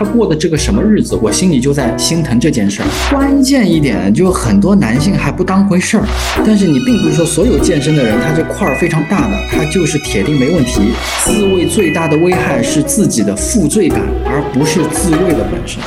[0.00, 2.88] 他过的这个什么日子，我心里就在心疼这件事儿。
[3.10, 6.04] 关键一点，就很多男性还不当回事儿。
[6.38, 10.80] 但是你并不是说所有健身的人，他这块儿非常大的，他就是铁定没问题。
[11.26, 15.82] 自慰最大的危害是自己的负罪感，而不是自慰的本身。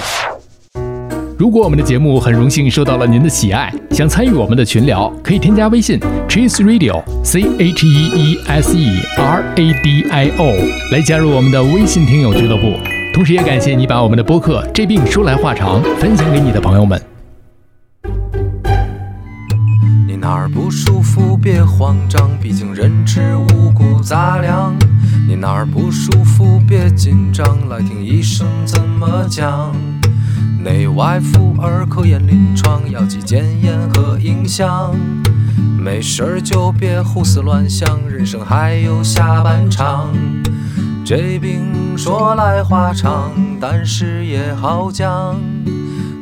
[1.36, 6.00] 如果我们的节目很荣幸受到了您的喜爱，想参与我们的群聊，可以添加微信
[6.30, 10.54] Cheese Radio C H E E S E R A D I O
[10.92, 12.74] 来加入我们的微信听友俱乐部。
[13.14, 17.00] 同时，也感谢你把我们的播客《这病说来话长》分享给你的朋友们。
[20.08, 24.76] 你哪儿不舒服别慌张，毕竟人吃五谷杂粮。
[25.28, 29.72] 你哪儿不舒服别紧张，来听医生怎么讲。
[30.64, 34.92] 内外妇儿科研临床，药剂检验和影像。
[35.78, 40.10] 没事儿就别胡思乱想，人生还有下半场。
[41.06, 45.38] 这病说来话长，但是也好讲。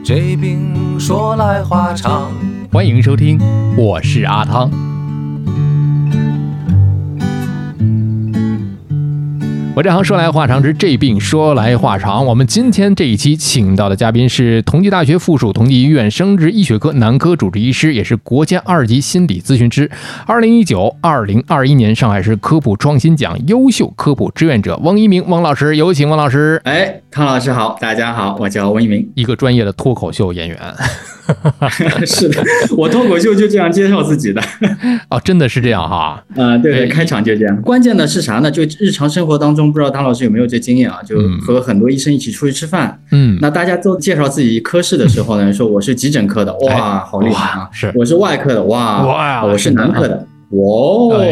[0.04, 2.32] 这病说来话长。
[2.72, 3.40] 欢迎收听，
[3.78, 4.91] 我是阿汤。
[9.74, 12.26] 我这行说来话长，之这病说来话长。
[12.26, 19.90] 我们今天这一期请到的嘉宾是同济大学附属同济医院生殖医学科男科主治医师，也是国家二级心理咨询师，
[20.28, 26.60] 二零一九、二零二一年上海市科普创新奖优秀科普志愿者汪一鸣汪老师，有请汪老师。
[26.66, 30.58] 哎，汤老师好，大家好，我叫汪一鸣，一个专业的脱口秀演员。
[32.06, 32.44] 是的，
[32.78, 34.42] 我脱口秀就这样介绍自己的。
[35.10, 36.24] 哦，真的是这样哈。
[36.36, 37.62] 嗯， 对对，开场就这样。
[37.62, 38.50] 关键的是啥呢？
[38.50, 41.00] 就日常生活当中，不知道大老师有没有这经验啊？
[41.06, 47.70] 就和很多医生一起出去吃饭，嗯，那大家都介绍自己科室的时候呢，说我是急诊科的，哇，好厉害啊！
[47.72, 50.28] 是，我是外科的，哇，哇，我是男科的。
[50.52, 51.16] 哦，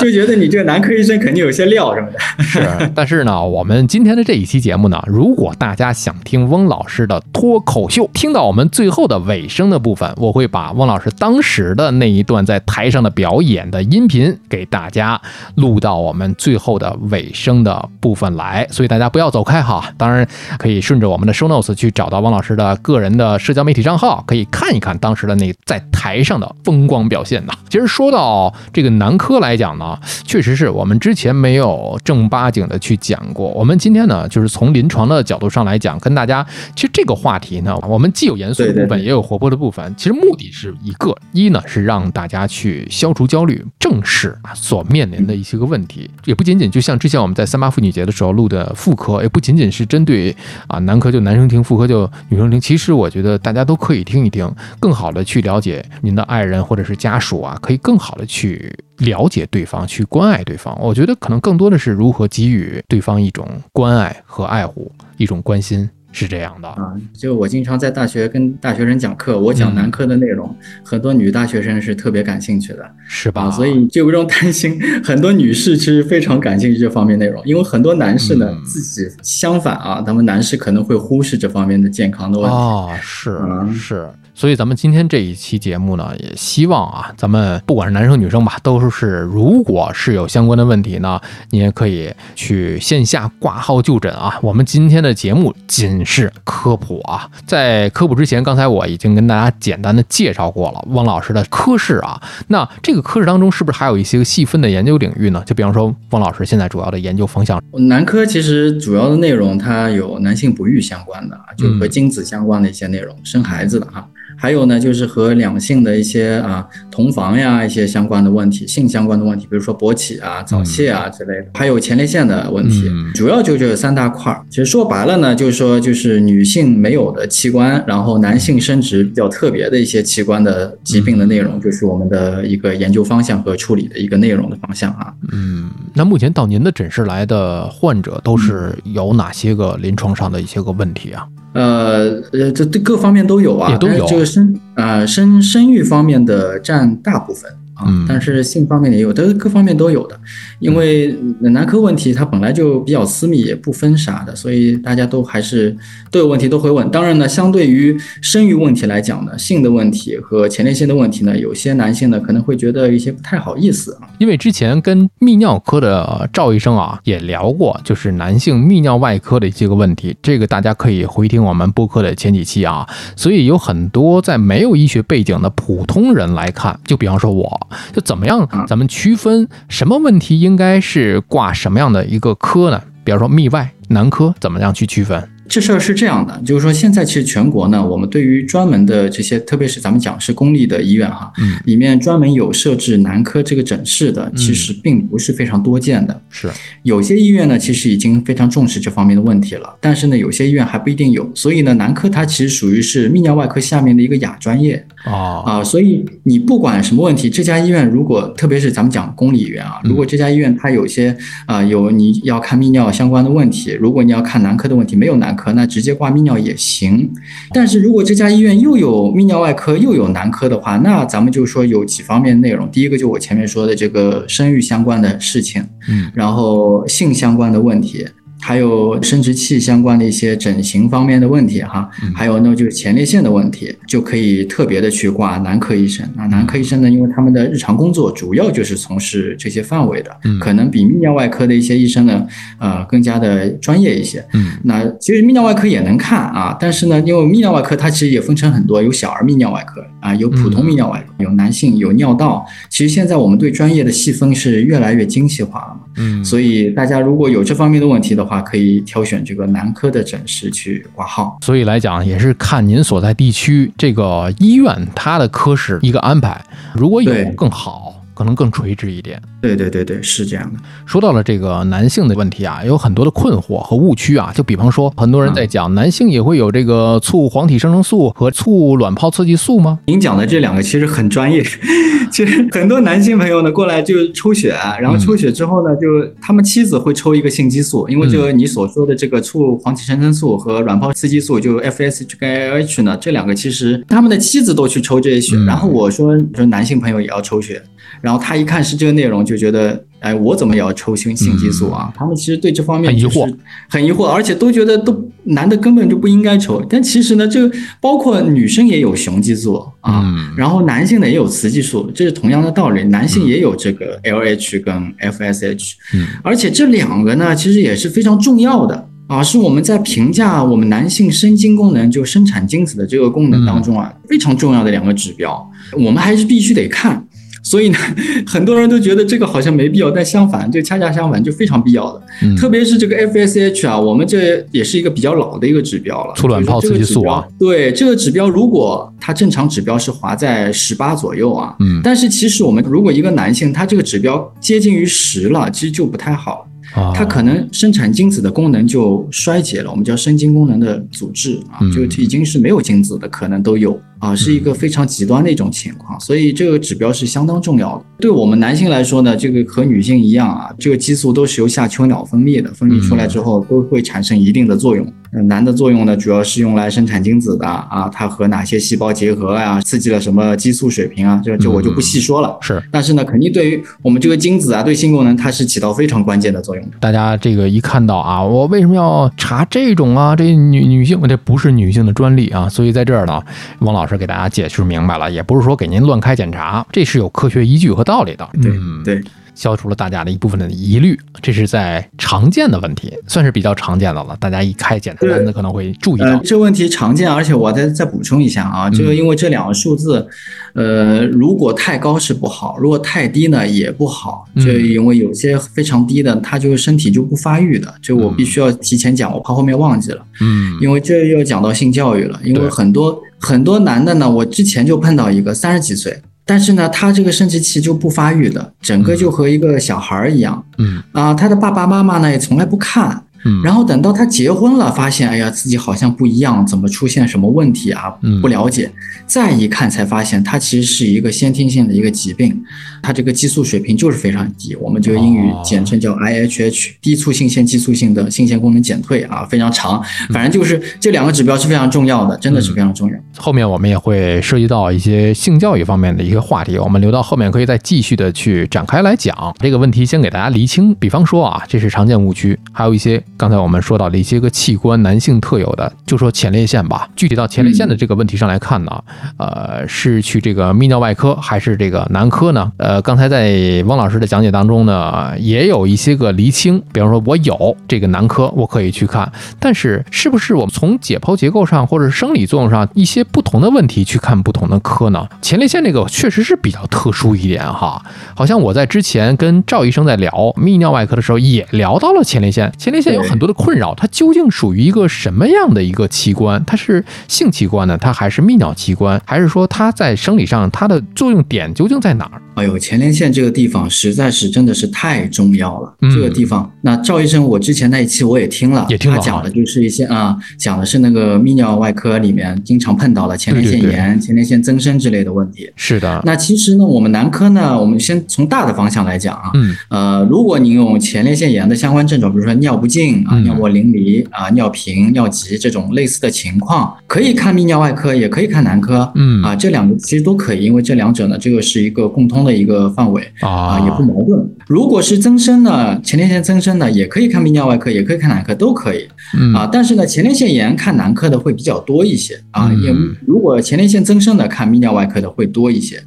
[0.00, 2.18] 就觉得你这个男科医生肯定有些料什么的。
[2.42, 15.20] 是，但是呢，我们今天的这一期节目呢，如果大家想听翁老师的脱口秀，听到我们最后的尾声的部分，我会把翁老师当时的那一段在台上的表演的音频给大家
[15.56, 19.92] 录到我们最后的尾声的部分来，所以大家不要走开哈。
[19.98, 20.26] 当然
[20.56, 27.09] 可以顺着我们的 show notes 去找到汪老师的个人的社交媒体账号，可以看一看当时的那在台上的风光。
[27.10, 33.48] 表现的，其实说到这个男科来讲呢，确实是我们之前没有正八经的去讲过。
[33.48, 39.92] 我们今天呢，就是从临床的角度上来讲，跟大家，其实这个话题呢，我们既有严肃的部分，也有活泼的部分。
[39.98, 50.34] 其实目的是一个，一呢是让大家去消除焦虑，正视所面临的一些个问题，也不仅仅就像之前我们在三八妇女节的时候录的妇科，也不仅仅是针对
[50.68, 52.60] 啊男科就男生听，妇科就女生听。
[52.60, 54.48] 其实我觉得大家都可以听一听，
[54.78, 56.99] 更好的去了解您的爱人或者是。
[57.00, 60.78] 家属啊，可以更好的去了解对方，去关爱对方。
[60.78, 66.92] 我觉得可能更多的是如何给予对方一种关爱和爱护，一种关心，是这样的啊。
[67.14, 73.50] 就我经常在大学跟大学生讲课，我讲男科的内容，很多女大学生是特别感兴趣的，是吧？
[73.50, 83.40] 所以就不用担心，很多女士其实非常感兴趣这方面内容，因为很多男士呢自己相反啊，他们男士可能会忽视这方面的健康的问题啊，是
[83.72, 84.06] 是。
[84.40, 91.20] 所以咱们今天这一期节目呢，也希望啊，咱们不管是男生女生吧，都是如果是有相关的问题呢，
[91.50, 94.38] 你也可以去线下挂号就诊啊。
[94.40, 102.18] 我们今天的节目仅是科普啊，在科普之前，刚才我已经跟大家简单的介绍过了汪老师的科室啊。
[102.46, 105.42] 那这个科室当中是不是还有一些细分的研究领域呢？
[105.44, 114.08] 就比方说，汪老师现在主要的研究方向，男科其实主要的内容它有男性不育相关的，就和精子相关的一些内容，生孩子的哈。
[114.40, 124.42] 还有呢，就是和两性的一些啊同房呀一些相关的问题，性相关的问题，比如说勃起啊、早泄啊之类的，还有前列腺的问题，主要就这三大块儿。
[124.48, 135.12] 其实说白了呢，就是说就是女性没有的器官，然后男性生殖比较特别的一些器官的疾病的内容，就是我们的一个研究方向和处理的一个内容的方向啊。
[135.32, 141.26] 嗯，那目前到您的诊室来的患者都是有哪些个临床上的一些个问题啊？
[141.52, 147.50] 呃呃，这这各方面都有啊，都有这个生啊生生育方面的占大部分。
[147.86, 150.14] 嗯，但是性方面也有，都各方面都有的，
[150.60, 155.76] 因为男科问题它本来就比较私密，也不分啥的，所以大家都还是
[156.10, 156.88] 都有问题都会问。
[156.90, 164.08] 当然呢，相对于生育问题来讲呢，性的问题和前列腺的问题呢，有些男性呢可能会觉得一些不太好意思啊。
[164.18, 172.86] 因为之前跟泌尿科的赵医生啊也聊过，就是男性泌尿外科的一些个问题，这个大家可以回听我们播客的前几期啊。
[173.16, 177.48] 所以有很多在没有医学背景的普通人来看，就比方说我。
[177.92, 178.46] 就怎么样？
[178.66, 182.82] 咱们区分什么问题应该是挂什么样的一个科呢？
[183.02, 185.28] 比方说泌外男科，怎么样去区分？
[185.48, 196.22] 这事儿是这样的，就是说现在其实全国呢，我们对于专门的这些，特别是咱们讲是公立的医院哈，嗯，里面专门有设置男科这个诊室的，其实并不是非常多见的。
[196.28, 196.48] 是
[196.84, 201.28] 有些医院呢，其实已经非常重视这方面的问题了，但是呢，有些医院还不一定有。
[201.34, 205.64] 所以呢，男科它其实属于是泌尿外科下面的一个亚专业哦，啊。
[205.64, 211.16] 所以你不管什么问题，这家医院如果特别是咱们讲公立医院啊，如果这家医院它有些
[211.46, 217.10] 啊有你要看泌尿相关的问题，如果你要看男科的问题，没有男科，那直接挂泌尿也行。
[217.52, 222.70] 但是如果这家医院又有泌尿外科又有男科的话，那咱们就说有几方面内容。
[222.70, 228.06] 第一个就我前面说的这个生育相关的事情，嗯，然后性相关的问题。
[228.40, 236.06] 还有生殖器相关的一些整形方面的问题哈，还有呢就是前列腺的问题，就可以特别的去挂男科医生。
[236.16, 240.10] 那男科医生呢，因为他们的日常工作主要就是从事这些范围的，
[240.40, 242.26] 可能比泌尿外科的一些医生呢，
[242.58, 244.24] 呃，更加的专业一些。
[244.32, 252.44] 嗯，那其实泌尿外科也能看啊，但是呢，因为泌尿外科它其实也分成很多，有小儿泌尿外科啊，有普通泌尿外科，有男性，有尿道。
[252.68, 255.79] 其实现在我们对专业的细分是越来越精细化。
[255.96, 261.38] 嗯，所以大家如果有这方面的问题的话，可以挑选这个男科的诊室去挂号。
[261.42, 266.40] 所以来讲，也是看您所在地区这个医院它的科室一个安排，
[266.74, 267.96] 如果有更好。
[268.12, 269.18] 可能更垂直一点。
[269.40, 270.60] 对对对对，是这样的。
[270.84, 274.32] 说到了这个男性的问题啊，有很多的困惑和误区啊。
[274.34, 279.78] 就比方说，很多人在讲男性也会有这个促黄体生成素和促卵泡刺激素吗？
[279.86, 281.42] 您讲的这两个其实很专业。
[282.10, 285.86] 其实很多男性朋友呢过来就抽血，然后抽血之后呢，就
[286.20, 297.62] 他们妻子会抽一个性激素，因为这个你所说的这个促黄体生成素和卵泡刺激素，就 FSH 跟 LH 呢，这两个其实他们的妻子都去抽这些血，然后我说说男性朋友也要抽血，
[298.00, 299.84] 然后他一看是这个内容，就觉得。
[300.00, 301.92] 哎，我怎么也要抽性性激素啊？
[301.94, 303.30] 他们其实对这方面很疑惑，
[303.68, 306.64] 很疑惑，而且都觉得都男的根本就不应该抽。
[306.70, 312.82] 但其实呢，这个包括女生也有雄激素啊，嗯然后男性呢也有雌激素，这是同样的道理。
[312.84, 327.06] 男性也有这个 LH 跟 FSH，嗯，而且这两个呢，其实也是非常重要的啊，是我们在评价我们男性生精功能，就生产精子的这个功能当中啊，非常重要的两个指标，我们还是必须得看。
[327.50, 327.78] 所以呢，
[328.24, 332.00] 很多人都觉得这个好像没必要，但相反，这恰恰相反，就非常必要的。
[332.22, 336.14] 嗯特别是这个 FSH 啊，我们这也是一个比较老的一个指标了。
[336.14, 346.46] 促卵泡刺激素啊，对这个指标，如果它正常指标是划在十八左右啊，嗯，但是其实我们如果一个男性他这个指标接近于十了，其实就不太好。
[346.74, 357.84] 啊它可能生产精子的功能就衰竭了，我们叫生精功能的阻滞啊，嗯就已经是没有精子的可能都有啊，是一个非常极端的一种情况，所以这个指标是相当重要的。
[358.00, 364.84] 对我们男性来说呢，这个和女性一样啊，这个激素都是由下丘脑分泌的，分泌出来之后都会产生一定的作用。
[365.12, 372.38] 呃男的作用呢，主要是用来生产精子的啊，它和哪些细胞结合啊，刺激了什么激素水平啊，这这我就不细说了。
[372.40, 376.76] 是，但是呢，肯定对于我们这个精子啊，对性功能它是起到非常关键的作用的。
[376.78, 380.14] 大家这个一看到啊，我为什么要查这种啊？
[380.14, 382.48] 这女女性，这不是女性的专利啊。
[382.48, 383.20] 所以在这儿呢，
[383.58, 388.28] 王老师给大家解释明白了，也不是说给您乱开检查，这是有科学依据和道理的。
[388.42, 389.02] 对嗯，对。
[389.40, 394.14] 消除了大家的一部分的疑虑，这是在常见的问题，算是比较常见的了。
[394.20, 400.06] 大家一开检查单子可能会注意呃到，，这问题常见，而且我再再补充一下啊，就是因为这两个数字，
[400.52, 404.26] 呃，如果太高是不好，如果太低呢也不好。
[404.34, 410.04] 嗯就因为有些非常低的，他就身体就不发育的，就我必须要提前讲，我怕后面忘记了。
[410.20, 423.02] 嗯因为这又讲到性教育了，因为很多很多男的呢，我之前就碰到一个三十几岁，但是呢，他这个生殖器就不发育的，整个就和一个小孩儿一样嗯啊，他的爸爸妈妈呢也从来不看。
[423.24, 428.20] 嗯，然后等到他结婚了，发现哎呀自己好像不一样，怎么出现什么问题啊嗯？
[428.22, 428.70] 不了解，
[429.06, 432.42] 再一看才发现他其实是一个先天性的一个疾病，
[432.82, 439.82] 他这个激素水平就是非常低，我们这个英语哦简称叫 IHH，低促性腺激素性的性腺功能减退啊，非常长，
[440.14, 442.96] 反正就是这两个指标是非常重要的，真的是非常重要。
[443.18, 449.34] 后面我们也会涉及到一些性教育方面的一个话题，我们留到后面可以再继续的去展开来讲。
[449.40, 449.80] 这个问题。
[449.90, 456.88] 先给大家厘清，比方说啊，这是常见误区，还有一些刚才我们说到的一些个器官男性特有的，就说前列腺吧。
[456.96, 458.82] 具体到前列腺的这个问题上来看呢，
[459.18, 462.50] 呃，是去这个泌尿外科还是这个男科呢？
[462.56, 475.06] 呃，刚才在汪老师的讲解当中呢，也有一些个厘清，比方说我有这个男科，我可以去看，但是是不是我们从解剖结构上或者生理作用上一些不同的问题去看不同的科呢？
[475.20, 477.84] 前列腺这个确实是比较特殊一点哈，
[478.14, 486.42] 好像我在之前跟赵医生在聊泌尿外科的时候也聊到了前列腺，前列腺有很多的困扰，它究竟属于一个什么样的一个器官？
[486.46, 487.76] 它是性器官呢？
[487.76, 489.00] 它还是泌尿器官？
[489.04, 492.22] 还是说它在生理上它的作用点究竟在哪儿？
[492.36, 495.74] 哎呦，前列腺这个地方实在是真的是太重要了。
[495.82, 505.50] 嗯这个地方，那赵医生，我之前那一期我也听了，也听了他讲的就是一些啊，讲的是那个泌尿外科里面经常碰到的前列腺对对对炎、前列腺增生之类的问题。
[505.56, 518.90] 是的，那其实呢，我们男科呢，我们先从大的方向来讲啊，嗯呃，如果您有前列腺炎的相关症状，比如说尿不尽啊、嗯尿膜淋漓啊、尿频、尿急这种类似的情况，可以看泌尿外科，也可以看男科。
[518.94, 524.28] 嗯啊，这两个其实都可以，因为这两者呢，这个是一个共通的一个范围啊，啊也不矛盾。
[524.46, 528.88] 如果是增生呢，前列腺增生呢，也可以看泌尿外科，也可以看男科，都可以
[529.18, 529.48] 嗯啊。
[529.50, 532.74] 但是呢，前列腺炎看男科的会比较多一些啊，嗯也
[533.06, 535.82] 如果前列腺增生的看泌尿外科的会多一些。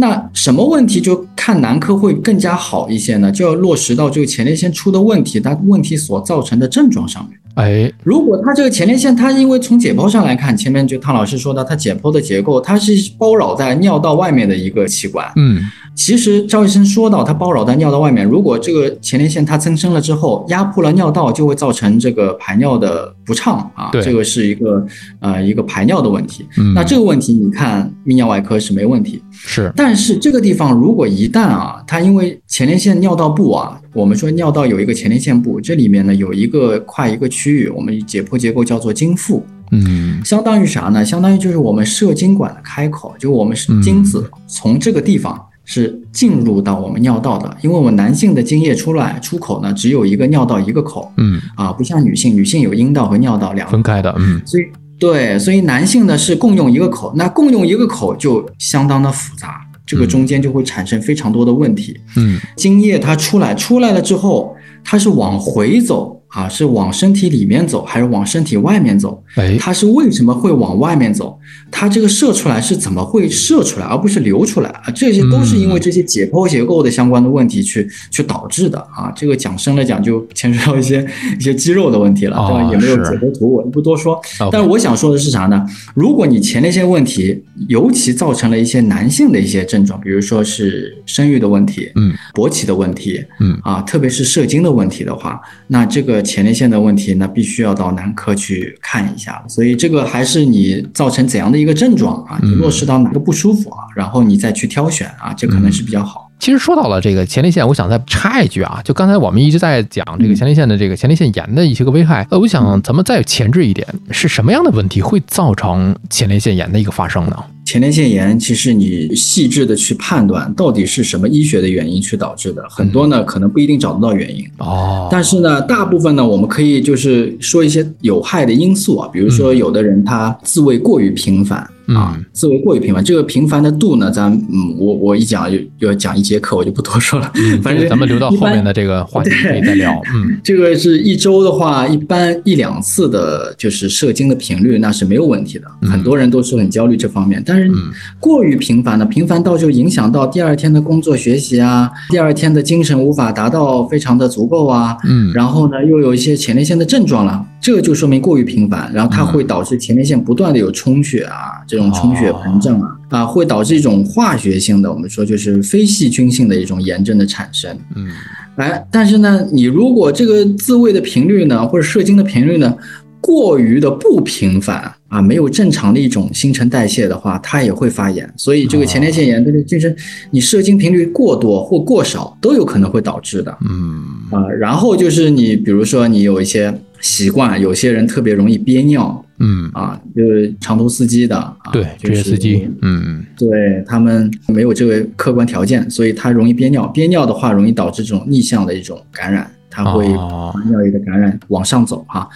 [0.00, 3.32] 那什么问题就看男科会更加好一些呢？
[3.32, 7.36] 就要落实到这个前列腺出的问题，它问题所造成的症状上面。
[7.54, 15.28] 哎如果它这个前列腺，它因为从解剖上来看，前面就汤老师说的，它解剖的结构，它是包绕在尿道外面的一个器官。
[15.34, 15.60] 嗯
[15.98, 24.00] 其实赵医生说到，它包绕在尿道外面，如果这个前列腺它增生了之后，压迫了尿道，就会造成这个排尿的不畅啊，对。
[24.00, 24.86] 这个是一个
[25.18, 26.46] 呃一个排尿的问题。
[26.56, 29.72] 嗯，那这个问题你看泌尿外科是没问题，是。
[29.74, 40.24] 但是这个地方如果一旦啊，它因为前列腺尿道部啊，我们说尿道有一个前列腺部，这里面呢有一个跨一个区域，我们解剖结构叫做经腹，嗯。
[40.24, 41.04] 相当于啥呢？
[41.04, 51.12] 相当于就是我们射精管的开口，就我们是嗯精子从这个地方是进入到我们尿道的，因为我们男性的精液出来出口呢只有一个尿道一个口。
[51.18, 51.38] 嗯。
[51.54, 53.72] 啊，不像女性，女性有阴道和尿道两个。
[53.72, 54.40] 分开的嗯。
[54.46, 54.64] 所以
[54.98, 62.00] 对，所以男性呢是共用一个口，那共用一个口就相当的复杂，这个中间就会产生非常多的问题。
[62.16, 62.40] 嗯。
[62.56, 69.22] 精液它出来，出来了之后，它是往回走啊，是往身体里面走，还是往身体外面走？
[69.36, 71.38] 哎它是为什么会往外面走？
[71.70, 74.90] 它这个射出来是怎么会射出来，而不是流出来啊？
[74.94, 79.10] 这些都是因为这些解剖结构的相关的问题去去导致的啊。
[79.16, 81.06] 这个讲深了讲就牵涉到一些
[81.38, 82.64] 一些肌肉的问题了，对吧？
[82.64, 84.20] 哦也没有解剖图，我就不多说。
[84.52, 85.64] 但是我想说的是啥呢？
[85.94, 99.42] 如果你前列腺问题，尤其造成了一些男性的一些症状，比如说是生育的问题，嗯勃起的问题，嗯啊，特别是射精的问题的话，那这个前列腺的问题，那必须要到男科去看一下。
[99.48, 106.30] 所以这个还是你造成怎样的一个症状啊，你嗯落实到哪个不舒服啊，然后你再去挑选啊，这可能是比较好。
[106.38, 117.36] 其实说到了这个前列腺，我想再插一句啊，就刚才我们一直在讲这个前列腺的这个前列腺炎的一些个危害，呃，我想咱们再前置一点，是什么样的问题会造成前列腺炎的一个发生呢？
[117.68, 124.42] 前列腺炎，其实你细致的去判断到底是什么医学的原因去导致的，很多呢可能不一定找得到原因。
[124.56, 137.30] 哦，但是呢，大部分呢，我们可以就是说一些有害的因素啊，比如说有的人他自慰过于频繁啊嗯，自慰过于频繁，这个频繁的度呢，咱嗯，我我一讲就要讲一节课，我就不多说了。
[137.36, 140.00] 嗯反正这个咱们留到后面的这个话题可以再聊。
[140.14, 145.64] 嗯这个是一周的话，一般一两次的，就是射精的频率，那是没有问题的。
[145.82, 147.74] 嗯很多人都是很焦虑这方面，但是嗯
[148.20, 154.96] 过于频繁的，频繁到就影响到第二天的工作学习啊，第二天的精神无法达到非常的足够啊。
[155.04, 167.70] 嗯然后呢，又有一些前列腺的症状了，这个就说明过于频繁，然后它会导致前列腺不断的有充血啊，这种充血膨胀啊，啊，会导致一种化学性的，我们说就是非细菌性的一种炎症的产生。
[167.94, 168.08] 嗯
[168.56, 172.74] 哎，但是呢，你如果这个自慰的频率呢，或者射精的频率呢，
[173.20, 178.26] 过于的不频繁啊，没有正常的一种新陈代谢的话，它也会发炎。
[178.38, 179.94] 所以这个前列腺炎，这个就是
[180.30, 184.48] 你射精频率过多或过少都有可能会导致的嗯啊。
[184.58, 196.86] 然后就是你比如说你有一些习惯，有些人特别容易憋尿嗯，啊，就是长途司机的啊，对，就是职业司机，嗯对他们没有这个客观条件，所以他容易憋尿。
[196.88, 202.20] 憋尿的话，容易导致这种逆向的一种感染，它会尿液的感染往上走哈。
[202.20, 202.28] 啊，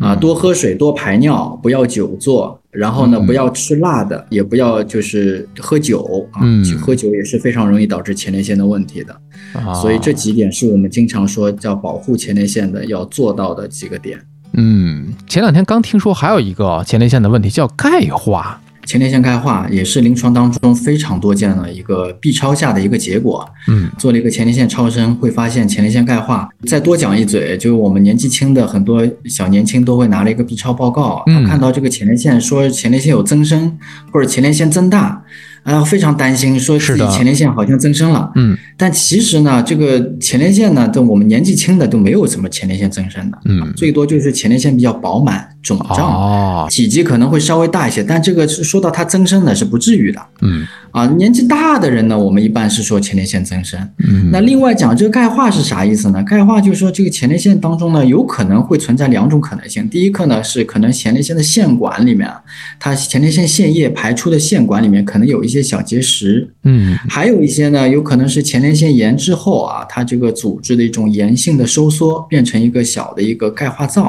[0.00, 9.14] 嗯多喝水，多排尿，不要久坐，然后呢，嗯不要吃辣的，也不要就是喝酒啊，嗯去喝酒也是非常容易导致前列腺的问题的。
[9.54, 14.18] 啊，所以这几点是我们经常说叫保护前列腺的要做到的几个点。
[14.54, 18.60] 嗯，前两天刚听说还有一个前列腺的问题叫钙化，
[18.92, 23.48] 前列腺钙化也是临床当中非常多见的一个 B 超下的一个结果。
[23.66, 26.46] 嗯做了一个前列腺超声，会发现前列腺钙化。
[26.66, 33.78] 再多讲一嘴，就是我们年纪轻的很多小年轻都会拿了一个 B 超报告，嗯他看到这个前列腺说前列腺有增生
[34.12, 35.24] 或者前列腺增大，
[35.62, 38.30] 啊，非常担心，说自己前列腺好像增生了。
[38.34, 48.02] 嗯但其实呢，这个前列腺呢，都我们年纪轻的都没有什么前列腺增生的，嗯，最多就是前列腺比较饱满、肿胀，哦，体积可能会稍微大一些。
[48.02, 51.06] 但这个是说到它增生呢，是不至于的嗯啊。
[51.06, 53.78] 年纪大的人呢，我们一般是说前列腺增生。
[53.98, 56.20] 嗯，那另外讲这个钙化是啥意思呢？
[56.24, 59.88] 钙化就是说这个前列腺当中呢，有可能会存在两种可能性。
[59.88, 62.42] 第一个呢是可能前列腺的腺管里面啊，
[62.80, 74.04] 它前列腺腺液排出的腺管里面可能有一些小结石，嗯还有一些呢，有可能是前列腺炎之后啊，它这个组织的一种炎性的收缩，变成一个小的一个钙化灶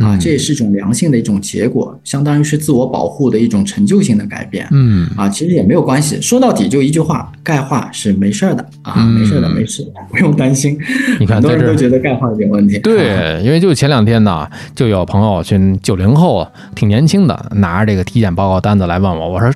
[0.00, 4.66] 啊，嗯这也是一种良性的一种结果，相当于是自我保护的一种成就性的改变。
[4.70, 6.20] 嗯啊，其实也没有关系。
[6.20, 10.78] 说到底就一句话，钙化是没事儿的啊，嗯没事儿的，没事，不用担心。
[11.20, 12.76] 你看很多人都觉得钙化有点问题。
[12.76, 19.55] 啊，对，因为就前两天呢，就有朋友去九零后，挺年轻的，拿着这个体检报告单子来问我，我说刚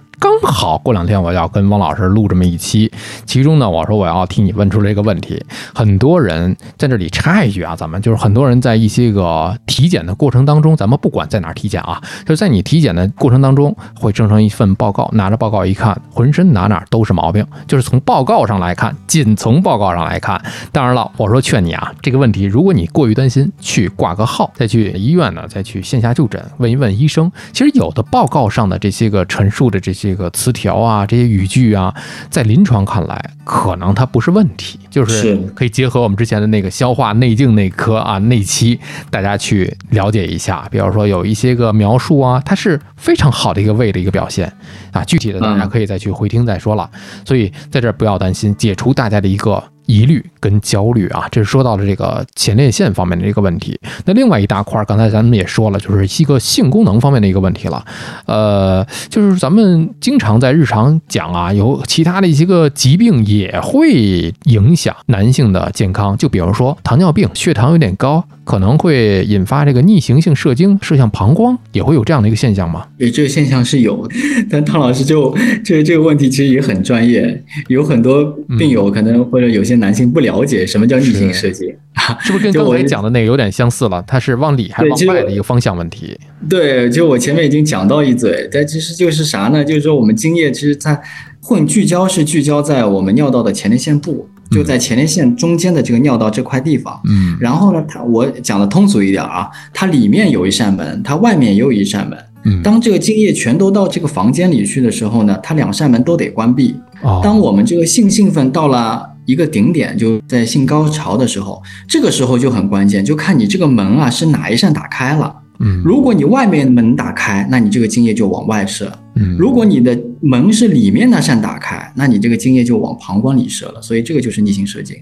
[0.61, 2.93] 好过两天我要跟汪老师录这么一期，
[3.25, 5.43] 其中呢，我说我要替你问出这个问题。
[5.75, 20.39] 很多人在这里插一句啊，咱们就是很多人在一些个体检的过程当中，咱们不管在哪体检啊，就在你体检的过程当中会生成一份报告，拿着报告一看，浑身哪哪都是毛病，就是从报告上来看，仅从报告上来看，
[20.71, 27.33] 当然了，我说劝你啊，这个问题如果你过于担心，去挂个号，再去医院呢，再去线下就诊，问一问医生。
[27.51, 31.95] 其实有的报告上的这些个陈述的这些个词条啊，这些语句啊，
[32.29, 38.79] 在临床看来，可能它不是问题，就是是可以结合我们之前的那个消化内镜那科啊那期，
[39.11, 40.67] 大家去了解一下。
[40.71, 44.53] 比方说有一些个描述啊，它是非常好的一个胃的一个表现
[44.93, 46.89] 啊，具体的大家可以再去回听再说了。
[47.25, 53.77] 所以在这儿不要担心，解除大家的一个疑虑跟焦虑啊，这是说到了这个前列腺方面的一个问题。
[54.05, 57.85] 那另外一大块，刚才咱们也说了，就是一个性功能方面的一个问题了。
[58.27, 72.85] 呃，就是咱们经常在日常讲啊，有其他的一些个疾病也会影响男性的健康，就比如说糖尿病，血糖有点高，可能会引发这个逆行性射精，射向膀胱，也会有这样的一个现象吗？
[72.99, 74.05] 对这个现象是有，
[74.51, 75.33] 但汤老师就
[75.65, 78.25] 这这个问题其实也很专业，有很多
[78.59, 81.73] 病友可能或者有些男性不了解什么叫逆行射精。
[82.21, 84.03] 是不是跟我刚才讲的那个有点相似了？
[84.07, 86.19] 它是往里还是往外的一个方向问题？
[86.49, 89.65] 对，就我前面已经讲到一嘴，但其实就是啥呢？
[89.65, 90.99] 就是说我们精液其实它
[91.43, 97.01] 混聚焦是聚焦在我们尿道的前列腺部，就在前列腺中间的这个尿道这块地方。
[97.09, 102.19] 嗯然后呢，它我讲的通俗一点啊，它里面有一扇门，它外面也有一扇门。
[102.45, 106.75] 嗯，当这个精液全都到这个房间里去的时候呢，它两扇门都得关闭。
[107.03, 115.35] 哦当我们这个性兴奋到了一个顶点，就在性高潮的时候，这个时候就很关键，就看你这个门啊是哪一扇打开了。
[115.63, 118.87] 嗯如果你外面门打开，那你这个精液就往外射；
[119.17, 123.81] 嗯如果你的门是里面那扇打开，那你这个精液就往膀胱里射了。
[123.81, 124.97] 所以这个就是逆行射精。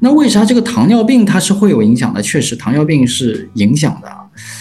[0.00, 2.22] 那为啥这个糖尿病它是会有影响的？
[2.22, 4.08] 确实，糖尿病是影响的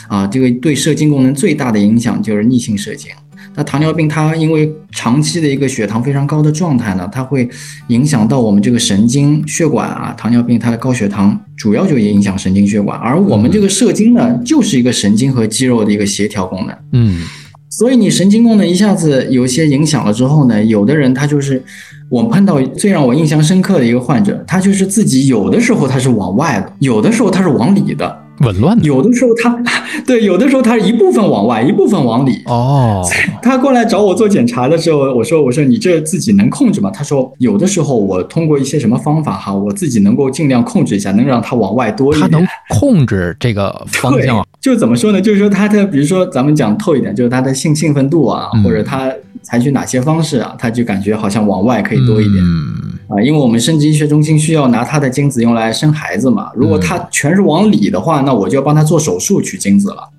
[0.07, 0.27] 啊。
[0.27, 3.09] 这个对射精功能最大的影响就是逆行射精。
[3.55, 7.47] 那糖尿病它因为长期的一个血糖非常高的状态呢，它会
[7.87, 10.13] 影响到我们这个神经血管啊。
[10.17, 16.75] 糖尿病它的高血糖主要就影响神经血管，而我们这个射精呢，就是一个神经和肌肉的一个协调功能。
[16.93, 17.21] 嗯
[17.75, 21.59] 所以你神经功能一下子有些影响了之后呢，有的人他就是
[22.07, 29.57] 我碰到最让我印象深刻的一个患者，他就是自己有的时候他是往外的，有的时候他是往里的，紊乱的有的时候他
[30.05, 32.41] 对，有的时候他是一部分往外，一部分往里。
[32.45, 33.05] 哦，
[33.41, 36.89] 他过来找我做检查的时候，我说我说你这自己能控制吗？
[36.91, 42.29] 他说有的时候我通过一些什么方法哈，我自己能够尽量控制一下，能让它往外多一点。
[42.31, 44.45] 他能控制这个方向啊。
[44.59, 45.21] 就怎么说呢？
[45.21, 52.82] 就是说他的，比如说咱们讲透一点，就是他的性兴奋度啊，嗯或者他采取哪些方式啊，他就感觉好像往外可以多一点、嗯
[53.15, 53.21] 啊。
[53.21, 60.09] 因为我们生殖医学中心需要拿他的精子用来生孩子嘛，如果他全是往里的话，那我就要帮他做手术取精子了，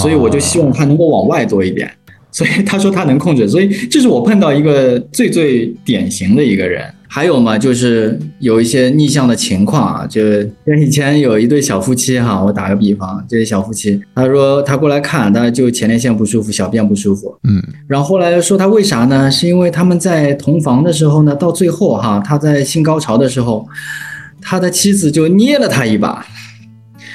[0.00, 1.90] 所以我就希望他能够往外多一点。
[2.30, 6.82] 所以他说他能控制，所以这是我碰到一个最最典型的一个人。
[7.14, 10.22] 还有嘛，就是有一些逆向的情况啊，就
[10.64, 19.30] 跟以前有一对小夫妻哈，我打个比方，这些小夫妻，他说他过来看，他就前列腺不舒服，小便不舒服，嗯然后后来说他为啥呢？
[19.30, 23.68] 是因为他们在同房的时候呢，到最后哈，他在性高潮的时候，
[24.40, 26.24] 他的妻子就捏了他一把，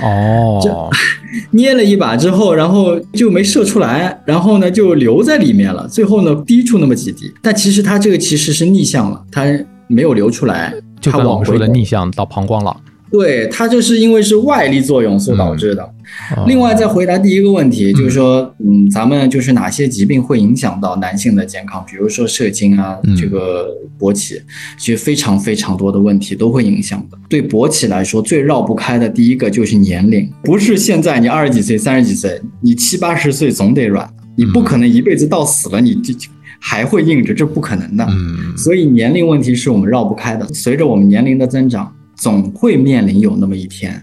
[0.04, 0.70] 哦，就
[1.50, 5.88] 捏了一把之后，然后就没射出来，然后呢就留在里面了。
[5.88, 9.44] 最后呢滴出那么几滴，但其实他这个其实是逆向了，他
[9.88, 12.76] 没有流出来，就我们说的逆向到膀胱了。
[13.10, 15.82] 对，它就是因为是外力作用所导致的。
[15.82, 21.82] 哦另外，再回答第一个问题，就是说，嗯，咱们就是哪些疾病会影响到男性的健康？
[21.90, 24.42] 比如说射精啊嗯，这个勃起，
[24.78, 27.18] 其实非常非常多的问题都会影响的。
[27.30, 36.14] 对勃起来说，最绕不开的第一个就是年龄，不是现在你二十几岁、三十几岁，你七八十岁总得软，你不可能一辈子到死了你就
[36.60, 38.06] 还会硬着，这不可能的。
[38.10, 40.46] 嗯所以年龄问题是我们绕不开的。
[40.48, 44.02] 随着我们年龄的增长，总会面临有那么一天，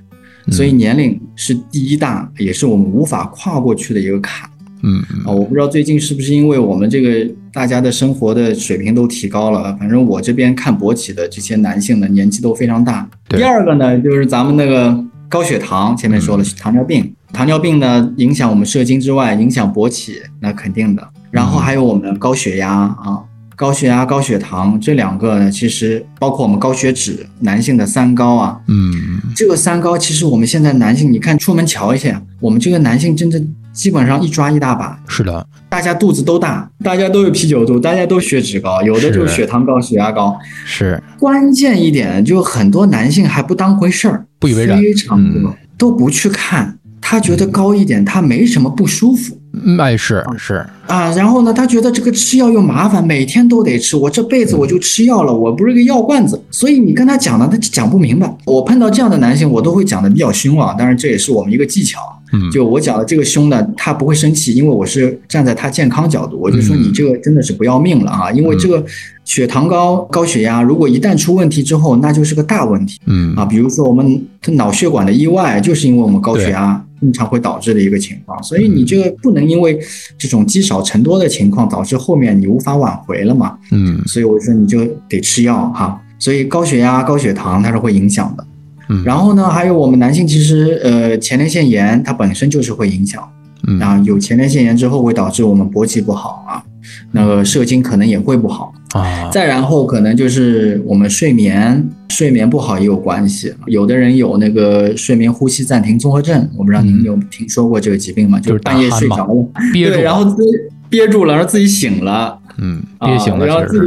[0.52, 4.48] 所以年龄是第一大，也是我们无法跨过去的一个坎
[4.82, 5.32] 嗯啊！
[5.32, 13.08] 我不知道最近是不是因为我们这个大家的生活的水平都提高了，反正我这边看勃起的这些男性呢年纪都非常大。
[13.26, 21.02] 对第二个呢，就是咱们那个高血糖，前面说了是糖尿病，糖尿病呢影响我们射精之外，影响勃起，那肯定的。
[21.34, 23.18] 然后还有我们高血压啊，
[23.56, 29.18] 高血压、高血糖这两个呢，其实包括我们高血脂，男性的三高啊，嗯。
[29.34, 33.42] 这个三高其实我们现在男性，你看出门瞧一下，我们这个男性真的
[33.72, 40.38] 基本上一抓一大把，是的，大家肚子都大，大家都有啤酒肚，大家都血脂高，有的就是是血糖高、血压高。
[40.64, 41.02] 是。
[41.18, 44.80] 关键一点，就很多男性还不当回事儿，不以为然。
[44.80, 45.56] 非常多、嗯。
[45.76, 49.36] 都不去看，他觉得高一点他没什么不舒服。
[49.64, 58.34] 嗯哎是是，啊，然后呢，他觉得这个吃药又麻烦，每天都得吃，我这辈子我就吃药了，我不是个药罐子，所以你跟他讲呢，他讲不明白。
[58.44, 62.00] 我碰到这样的男性，我都会讲的比较凶啊，当然这也是我们一个技巧。
[62.32, 68.84] 嗯就我讲的这个凶呢，他不会生气，因为我是站在他健康角度，我就说嗯你这个真的是不要命了啊，因为这个
[69.24, 73.44] 血糖高、高血压，如果一旦出问题之后，那就是个大问题嗯啊。
[73.44, 79.78] 比如说我们脑血管的意外，就是因为我们高血压经常会导致的一个情况，所以你这个不能因为
[80.16, 83.58] 这种积少成多的情况导致后面你无法挽回了嘛。
[83.72, 86.00] 嗯所以我说你就得吃药哈。
[86.18, 88.46] 所以高血压、高血糖它是会影响的。
[88.88, 93.22] 嗯然后呢，还有我们男性其实呃前列腺炎它本身就是会影响
[93.66, 96.64] 嗯啊，有前列腺炎之后会导致我们勃起不好啊，
[97.12, 98.72] 那个射精可能也会不好。
[99.00, 108.38] 啊再然后可能就是我们睡眠睡眠不好也有关系，有的人有那个睡眠呼吸暂停综合症，我不知道您有听说过这个疾病吗？
[108.38, 110.50] 嗯就是半夜睡着了，憋住了然后自己
[110.88, 112.38] 憋住了，然后自己醒了。
[112.58, 113.86] 嗯憋醒啊、了然后自己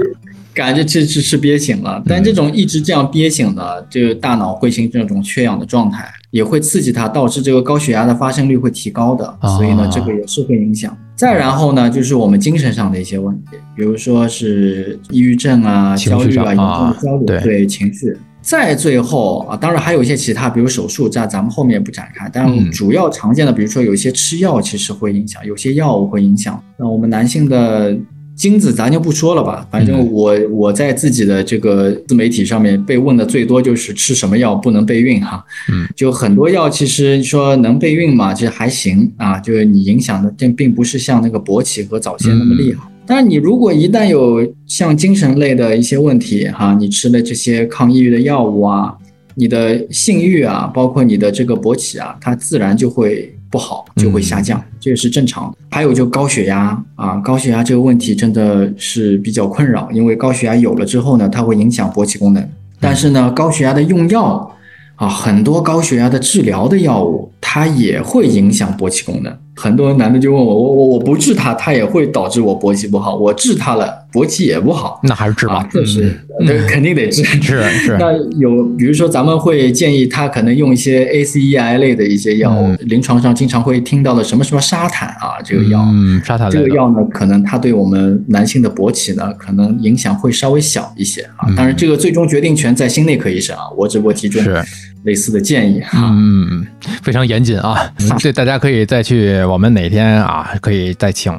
[0.53, 10.95] 感觉这是是憋醒了，但嗯这种一直这样憋醒的，这个大脑会形成这种缺氧的状态，也会刺激它，导致这个高血压的发生率会提高的，啊所以呢，这个也是会影响。
[11.17, 18.15] 再然后呢，就是我们精神上的一些问题，比如说是抑郁症啊、焦虑啊、严重焦虑，对对情绪。
[18.39, 22.29] 再最后啊，当然还有一些其他，比如手术，在咱们后面不展开。
[22.31, 26.63] 但主要常见的，比如说有一些吃药其实会影响，有些药物会影响。
[26.77, 27.97] 那我们男性的
[28.37, 35.43] 精子咱就不说了吧，反正嗯我我在自己的这个自媒体上面被问的最多就是吃什么药不能备孕哈。
[35.73, 42.87] 嗯，就很多药其实说能备孕嘛，其实还行啊，就是你影响的并并不是像那个勃起和早泄那么厉害。
[43.07, 48.93] 但是你如果一旦有像精神类的一些问题哈，你吃的这些抗抑郁的药物啊，
[49.33, 55.57] 你的性欲啊，包括你的这个勃起啊，它自然就会不好，就会下降，这个是正常的。
[55.71, 62.49] 还有就高血压啊，高血压这个问题真的是比较困扰，因为高血压有了之后呢，它会影响勃起功能。
[62.79, 64.51] 但是呢，高血压的用药
[64.95, 69.33] 啊，很多高血压的治疗的药物，它也会影响勃起功能。
[69.55, 74.99] 很多男的就问我，我我我不治它，它也会导致我勃起不好；我治它了，勃起也不好。
[75.01, 75.55] 那还是治吧。
[75.55, 76.45] 啊，，这是嗯。
[76.45, 77.23] 这肯定得治。
[77.41, 77.97] 是是。
[77.97, 82.77] 那有，比如说咱们会建议他可能用一些 ACEI 类的一些药物，嗯。
[82.81, 91.47] 临床上经常会听到的什么什么沙坦啊，这个药，嗯沙坦这个药呢，可能它对我们男性的勃起呢，可能影响会稍微小一些啊。
[91.47, 91.55] 嗯。
[91.55, 94.61] 当然，这个最终决定权在心内科医生啊，我只不过提出是
[95.07, 95.97] 类似的建议哈。
[96.03, 96.67] 嗯，
[97.01, 97.79] 非常严谨啊！
[98.19, 101.33] 这大家可以再去，我们哪天啊，可以再请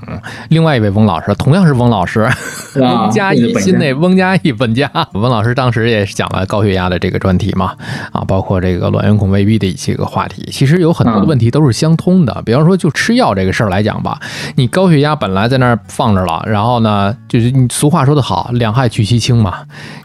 [0.48, 2.26] 另外一位翁老师，同样是翁老师，
[2.76, 4.90] 翁嘉义这是本家心内翁嘉义本家。
[5.12, 7.74] 翁老师当时也是讲了高血压的这个专题嘛，
[8.11, 12.42] 啊，包括这个卵圆孔未闭的一些个话题，其实有很多的问题都是相通的。
[12.46, 14.18] 比方说，就吃药这个事儿来讲吧，
[14.57, 19.59] 你高血压本来在那儿放着了，然后呢，就是你俗话说得好，两害取其轻嘛。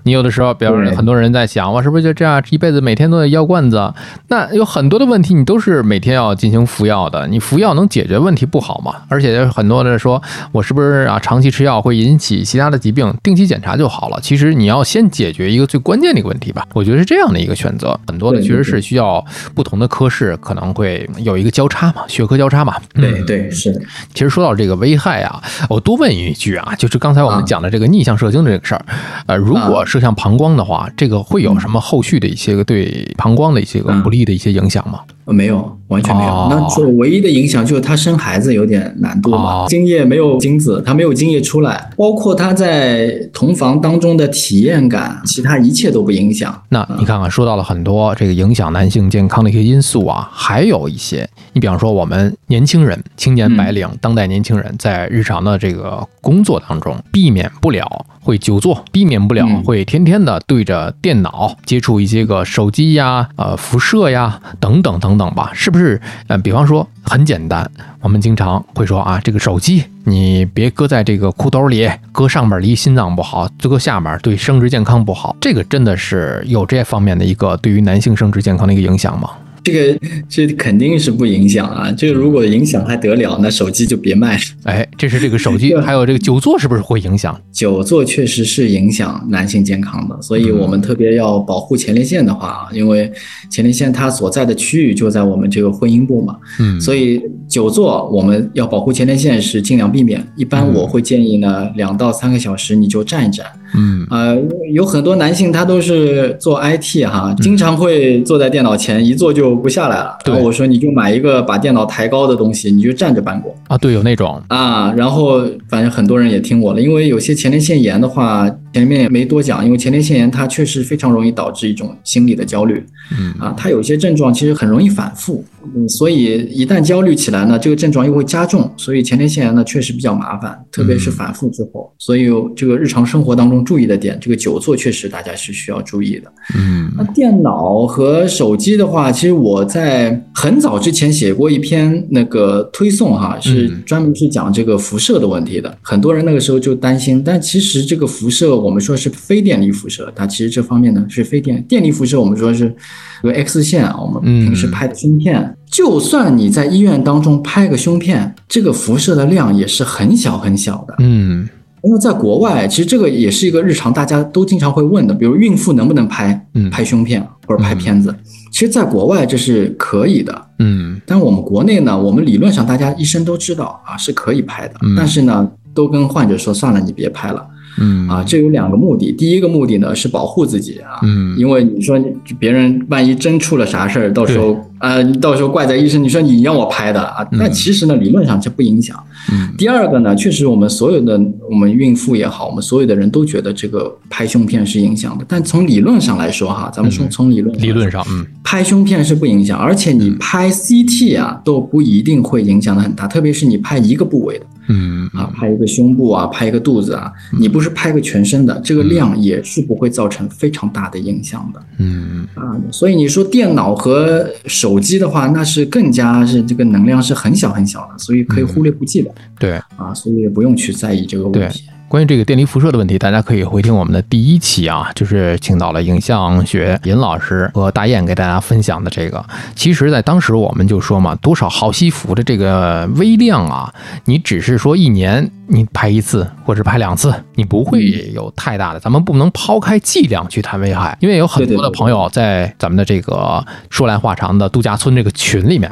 [0.03, 3.93] 你有的时候，比方说很多人在想，我是不是就这样一辈子每天都得药罐子？
[4.29, 7.27] 那有很多的问题，你都是每天要进行服药的。
[7.27, 8.95] 你服药能解决问题不好吗？
[9.07, 10.19] 而且很多的说
[10.51, 13.13] 我是不是啊长期吃药会引起其他的疾病？
[13.21, 14.19] 定期检查就好了。
[14.23, 16.65] 其实你要先解决一个最关键的一个问题吧。
[16.73, 17.99] 我觉得是这样的一个选择。
[18.07, 22.75] 很多的对确实是需要不同的科室可能会有一个交叉嘛，学科交叉嘛。
[22.95, 23.81] 嗯对对是的，
[24.13, 28.85] 其实说到这个危害啊，我多问一句啊，就是刚才我们啊讲的这个逆向射精的这个事儿，
[29.25, 35.01] 呃，如果啊射向膀胱的话，这个会有什么后续的一些个对膀胱光的一些个不利的一些影响吗？
[35.25, 36.29] 呃，没有，完全没有。
[36.29, 36.47] 哦。
[36.49, 39.65] 那就唯一的影响就是他生孩子有点难度嘛，哦。
[39.69, 46.61] 精液没有精子，他没有精液出来，包括他在同房当中的体验感，其他一切都不影响。
[46.69, 59.63] 那你看看，说到了很多这个影响男性健康的一些因素啊，还有一些，你比方说我们年轻人、青年白领、当代年轻人在日常的这个工作当中，避免不了会久坐，避免不了嗯。
[59.63, 66.01] 会天天的对着电脑接触一些个手机呀、呃辐射呀等等等等等吧，是不是？
[66.27, 67.69] 呃，比方说很简单，
[68.01, 75.35] 我们经常会说啊，这个手机你别搁在这个裤兜里，搁上面离心脏不好，就搁下面对生殖健康不好。
[75.39, 79.29] 这个真的是有这方面的一个对于男性生殖健康的一个影响吗？
[79.63, 84.41] 这个这肯定是不影响啊，这个如果影响还得了，那手机就别卖了。
[84.63, 87.39] 哎，这是这个手机， 对还有这个久坐是不是会影响？
[87.51, 93.11] 久坐确实是影响男性健康的，所以我们特别要保护前列腺的话啊，因为
[93.49, 100.25] 前列腺它所在的区域就在我们这个会阴部嘛，嗯，所以久坐我们要保护前列腺是尽量避免。
[100.35, 103.45] 一般我会建议呢，两到三个小时你就站一站。
[103.75, 104.37] 嗯呃，
[104.71, 110.17] 有很多男性他都是做 IT 哈，经常会坐在电脑前一坐就不下来了。
[110.25, 113.53] 然后我说你就买一个把电脑抬高的东西，你就站着办公。
[113.67, 122.83] 啊，对，有那种，啊，然后反正很多人也听我了，因为有些前列腺炎的话，前面也没多讲，因为前列腺炎它确实非常容易导致一种心理的焦虑
[123.17, 125.43] 嗯啊，它有些症状其实很容易反复，
[125.75, 136.31] 嗯，所以一旦焦虑起来呢，这个症状又会加重，所以前列腺炎呢确实比较麻烦，特别是反复之后，所以这个日常生活当中注意的点，这个久坐确实大家是需要注意的。
[136.55, 145.77] 嗯那电脑和手机的话，其实我在很早之前写过一篇那个推送哈，是嗯专门是讲这个辐射的问题的。
[145.81, 152.73] 很多人那个时候就担心，但其实这个辐射我们说是非电离辐射，它其实这方面呢是非电电离辐射，我们说是
[153.21, 154.45] 这个 X 线啊，我们嗯。
[154.45, 160.95] 平时拍的胸片，就算你在医院当中拍个胸片，这个辐射的量也是很小很小的。
[160.99, 161.47] 嗯。
[161.83, 166.69] 因为在国外，其实这个也是一个日常大家都经常会问的，比如孕妇能不能拍嗯。
[166.69, 168.15] 拍胸片或者拍片子？
[168.53, 171.01] 其实，在国外这是可以的，嗯。
[171.05, 177.45] 但我们国内呢，我们理论上大家医生都知道啊是可以拍的嗯，但是呢，都跟患者说算了，你别拍了
[177.79, 178.07] 嗯。
[178.07, 178.23] 啊。
[178.25, 181.35] 这有两个目的，第一个目的呢是保护自己啊，嗯。
[181.37, 181.99] 因为你说
[182.39, 187.39] 别人万一真出了啥事儿，到时候啊、你到时候怪在医生，你说你让我拍的啊，嗯。
[187.39, 189.01] 那其实呢，理论上这不影响。
[189.31, 189.49] 嗯。
[189.57, 191.17] 第二个呢，确实我们所有的
[191.49, 198.25] 我们孕妇也好，我们所有的人都觉得这个拍胸片是影响的，但从理论上来说哈，咱们说嗯从理论理论上，嗯。
[198.43, 211.61] 拍胸片是不影响，而且你拍 CT 啊都不一定会影响的很大，特别是你拍一个部位的嗯啊，拍一个胸部啊，拍一个肚子啊，你不是拍个全身的，这个量也是不会造成非常大的影响的。
[211.79, 212.27] 嗯。
[212.35, 219.59] 啊，所以你说电脑和手机的话，那是更加是这个能量是很小很小的，所以可以忽略不计的、对。
[219.75, 221.63] 啊，所以也不用去在意这个问对题。
[221.87, 229.23] 关于这个电离辐射的问题，大家可以回听我们的第一期啊，就是请到了影像学尹老师和大雁给大家分享的这个。
[229.55, 233.71] 其实，在当时我们就说嘛，多少毫西弗的这个微量啊，
[234.05, 238.79] 你只是说一年你拍一次或者拍两次，你不会有太大的。
[238.79, 245.71] 咱们不能抛开剂量去谈危害，因为有很多的朋友在咱们的这个说来话长的度假村这个群里面，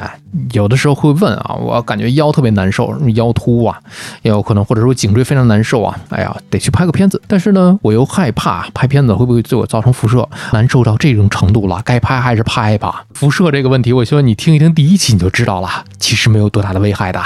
[0.54, 3.80] 有的时候会问啊，我感觉腰特别难受，腰突啊，
[4.22, 7.20] 也有可能或者说颈椎非常难受啊，哎呀，得去拍个片子。
[7.28, 13.04] 但是呢，我又害怕拍片子会不会对我造成辐射，难受到这种程度了，该拍还是拍吧。
[13.16, 17.20] 辐射这个问题，我希望你听一听第一期你就知道了，其实没有多大的危害的，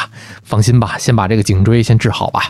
[0.44, 2.45] 放心吧，先把这个颈椎先治好吧。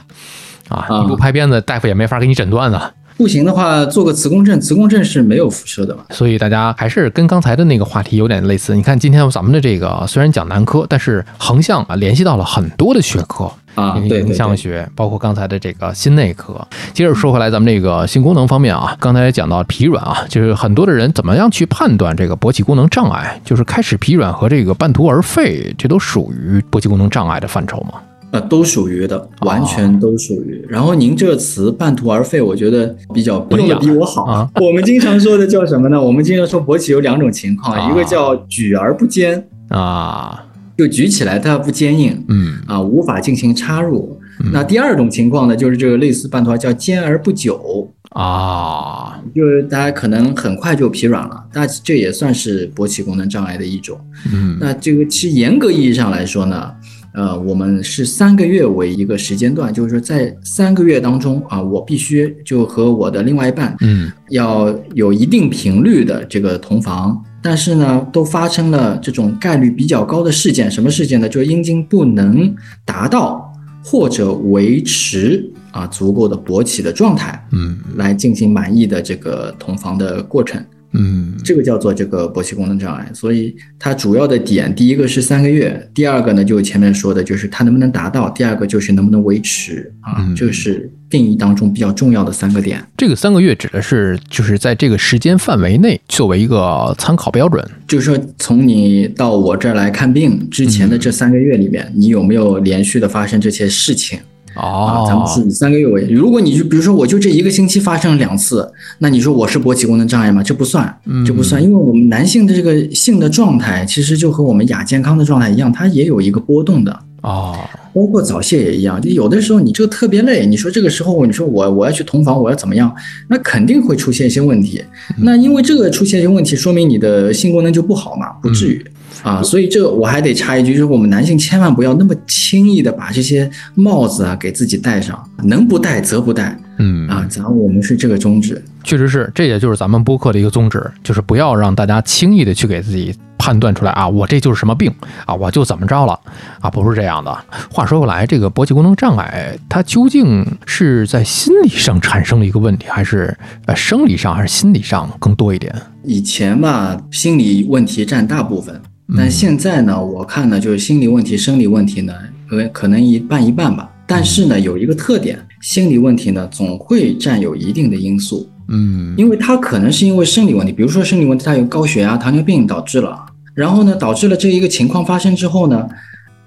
[0.69, 2.81] 啊，啊你不拍片子，大夫也没法给你诊断呢。
[3.17, 6.03] 不行的话，做个磁共振，磁共振是没有辐射的嘛？
[6.09, 8.75] 所以大家还是跟刚才的那个话题有点类似。
[8.75, 13.49] 你看今天咱们的这个虽然讲男科，但是横向啊联系到了很多的学科。
[13.75, 16.65] 啊，影像，学，包括刚才的这个心内科。
[16.93, 27.95] 接着说回来，咱们这个性功能方面啊，刚才也讲到疲软啊，就是很多的人怎么样去判断这个勃起功能障碍，就是开始疲软和这个半途而废，这都属于勃起功能障碍的范畴吗？
[28.35, 30.61] 呃，都属于的，完全都属于。
[30.67, 34.25] 然后您这个词“半途而废”，我觉得比较用的比我好。
[34.25, 36.01] 啊我们经常说的叫什么呢？
[36.01, 40.43] 我们经常说勃起有两种情况，啊一个叫举而不坚，啊，
[40.77, 44.19] 就举起来它不坚硬嗯啊，无法进行插入。
[44.43, 53.97] 嗯那第二种情况呢，就是这个类似半途而叫坚而不久，啊，就是大家可能很快就疲软了，但这也算是勃起功能障碍的一种。
[54.33, 56.69] 嗯那这个其实严格意义上来说呢，
[57.15, 70.69] 呃，我们是三个月为一个时间段，就是说在三个月当中啊，我必须就和我的另外一半嗯要有一定频率的这个同房但是呢，都发生了这种概率比较高的事件。
[70.69, 71.29] 什么事件呢？
[71.29, 80.59] 就是阴茎不能达到或者维持啊足够的勃起的状态，嗯来进行满意的这个同房的过程。
[80.97, 81.33] 嗯。
[81.43, 90.35] 这个叫做这个勃起功能障碍，所以它主要的点，第一个是三个月，第二个呢就是前面说的，就是它能不能达到，第二个就是能不能维持啊，嗯。
[90.35, 92.83] 这是定义当中比较重要的三个点。
[92.97, 97.63] 这个三个月指的是就是在这个时间范围内作为一个参考标准。
[97.87, 104.17] 就是说，从你到我这儿来看病之前的这三个月里面，你有没有连续的发生这些事情
[104.55, 105.05] 啊？
[105.07, 110.41] 咱们是三个月为，如果你就比如说我就这一个星期发生了两次，那你说我是勃起功能障碍吗？
[110.41, 116.99] 这不算，这不算，因为我们男性的这个性的状态其实就和我们亚健康的状态一样，它也有一个波动的。
[117.21, 117.57] 哦，
[117.91, 122.93] 包括早泄也一样，就有的时候你这个特别累，你说这个时候你说我我要去同房，我要怎么样，
[123.27, 124.83] 那肯定会出现一些问题。
[125.17, 128.85] 那因为这个出现一些问题，说明你的性功能就不好嘛，不至于。
[129.25, 138.63] 啊，所以这个我还得插一句，就是我们男性千万不要那么轻易的把这些帽子啊给自己戴上，能不戴则不戴嗯啊，咱我们是这个宗旨。
[138.83, 144.93] 确实是，这也就是咱们播客的一个宗旨，就是不要让大家轻易的去给自己判断出来啊，我这就是什么病
[145.25, 146.19] 啊，我就怎么着了
[146.59, 147.35] 啊，不是这样的。
[147.71, 153.35] 话说回来，这个勃起功能障碍，它究竟是在心理上产生了一个问题，还是
[153.65, 155.73] 呃生理上，还是心理上更多一点？
[156.03, 158.79] 以前吧，心理问题占大部分，
[159.15, 162.13] 但现在呢，我看呢，就是心理问题、生理问题呢，
[162.49, 163.91] 可可能一半一半吧。
[164.07, 169.13] 但是呢，有一个特点，心理问题呢，总会占有一定的因素，嗯。
[169.17, 175.87] 因为它可能是因为生理问题，比如说生理问题，它有高血压、糖尿病导致了，然后呢，导致了这一个情况发生之后呢，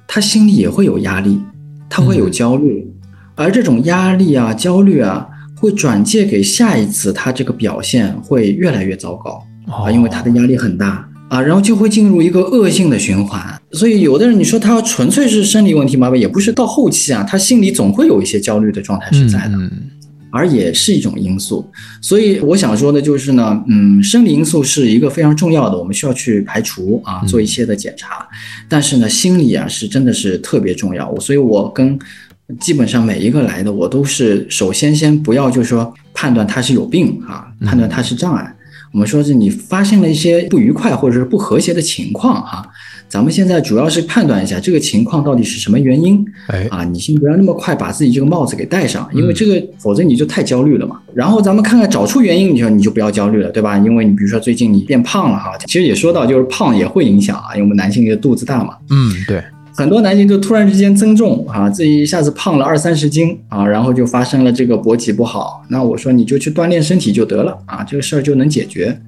[0.07, 1.41] 他心里也会有压力，
[1.89, 2.87] 他会有焦虑，
[3.35, 9.43] 而这种压力啊、焦虑啊，会转借给下一次他这个表现会越来越糟糕。
[9.67, 13.61] 啊，因为他的压力很大啊，然后就会进入一个恶性的循环。
[13.73, 16.15] 所以有的人你说他纯粹是生理问题吗？
[16.17, 19.71] 也不是，到后期啊，他心里总会有一些焦虑的状态是在的，嗯
[20.31, 21.67] 而也是一种因素。
[22.03, 28.29] 所以我想说的就是呢，嗯，生理因素是一个非常重要的，我们需要去排除啊，做一些的检查。
[28.69, 31.19] 但是呢，心理啊是真的是特别重要。
[31.19, 31.99] 所以我跟
[32.61, 38.55] 基本上每一个来的，我都是首先先不要就是说判断他是有病啊，判断他是障碍。
[38.93, 42.67] 我们说是你发现了一些不愉快或者是不和谐的情况哈、
[43.09, 51.01] 咱们现在主要是判断一下这个情况到底是什么原因哎，啊，你先不要那么快把自己这个帽子给戴上，因为这个否则你就太焦虑了嘛。
[51.15, 53.79] 然后咱们看看找出原因，你就你就不要焦虑了，对吧？
[53.79, 59.43] 因为你比如说最近你变胖了哈，其实也说到就是胖也会影响啊，因为我们男性这个肚子大嘛，嗯，对，
[59.79, 65.65] 很多男性就突然之间增重啊，自己一下子胖了二三十斤啊，然后就发生了这个勃起不好。
[65.69, 69.01] 那我说你就去锻炼身体就得了啊，这个事儿就能解决。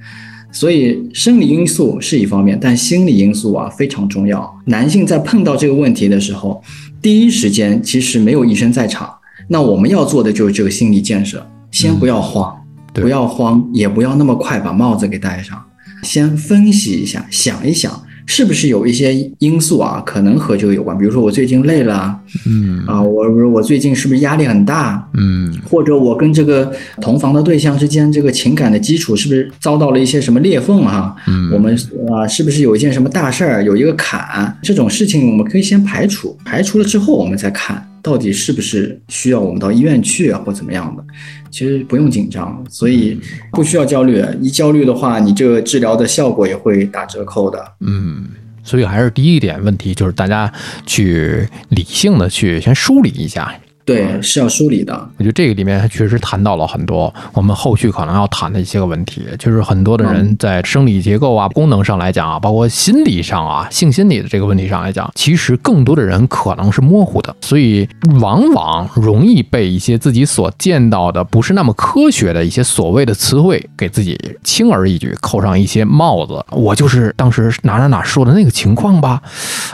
[0.52, 4.48] 所以生理因素是一方面，但心理因素啊非常重要。
[4.66, 6.62] 男性在碰到这个问题的时候，
[7.02, 9.12] 第一时间其实没有医生在场，
[9.48, 12.54] 那我们要做的就是这个心理建设，先不要慌，
[12.94, 15.61] 对不要慌，也不要那么快把帽子给戴上，
[16.04, 18.00] 先分析一下，想一想。
[18.32, 20.96] 是不是有一些因素啊，可能和这个有关？
[20.96, 22.16] 比如说我最近累了啊，
[22.46, 25.04] 嗯啊，我我最近是不是压力很大？
[25.14, 31.12] 嗯或者我跟这个同房的对象之间这个情感的基础是不是遭到了一些什么裂缝啊？
[31.26, 31.76] 嗯，我们
[32.08, 34.56] 啊，是不是有一件什么大事儿，有一个坎？
[34.62, 41.04] 这种事情我们可以先排除，排除了之后我们再看到底是不是需要我们到医院去啊，或怎么样的。
[41.50, 43.18] 其实不用紧张，所以
[43.52, 44.24] 不需要焦虑。
[44.40, 47.72] 一焦虑的话，你这个治疗的效果也会打折扣的。
[47.80, 48.28] 嗯，
[48.62, 50.52] 所以还是第一点问题就是大家
[50.86, 53.52] 去理性的去先梳理一下。
[53.90, 54.94] 对，是要梳理的。
[55.18, 67.88] 我觉得这个里面确实谈到了很多我们后续可能要谈的一些个问题，就是很多的人在生理结构啊、功能上来讲啊，包括心理上啊、性心理的这个问题上来讲，其实更多的人可能是模糊的，所以
[68.20, 76.44] 往往容易被一些自己所见到的不是那么科学的一些所谓的词汇给自己轻而易举扣上一些帽子。
[76.50, 79.20] 我就是当时哪哪哪说的那个情况吧，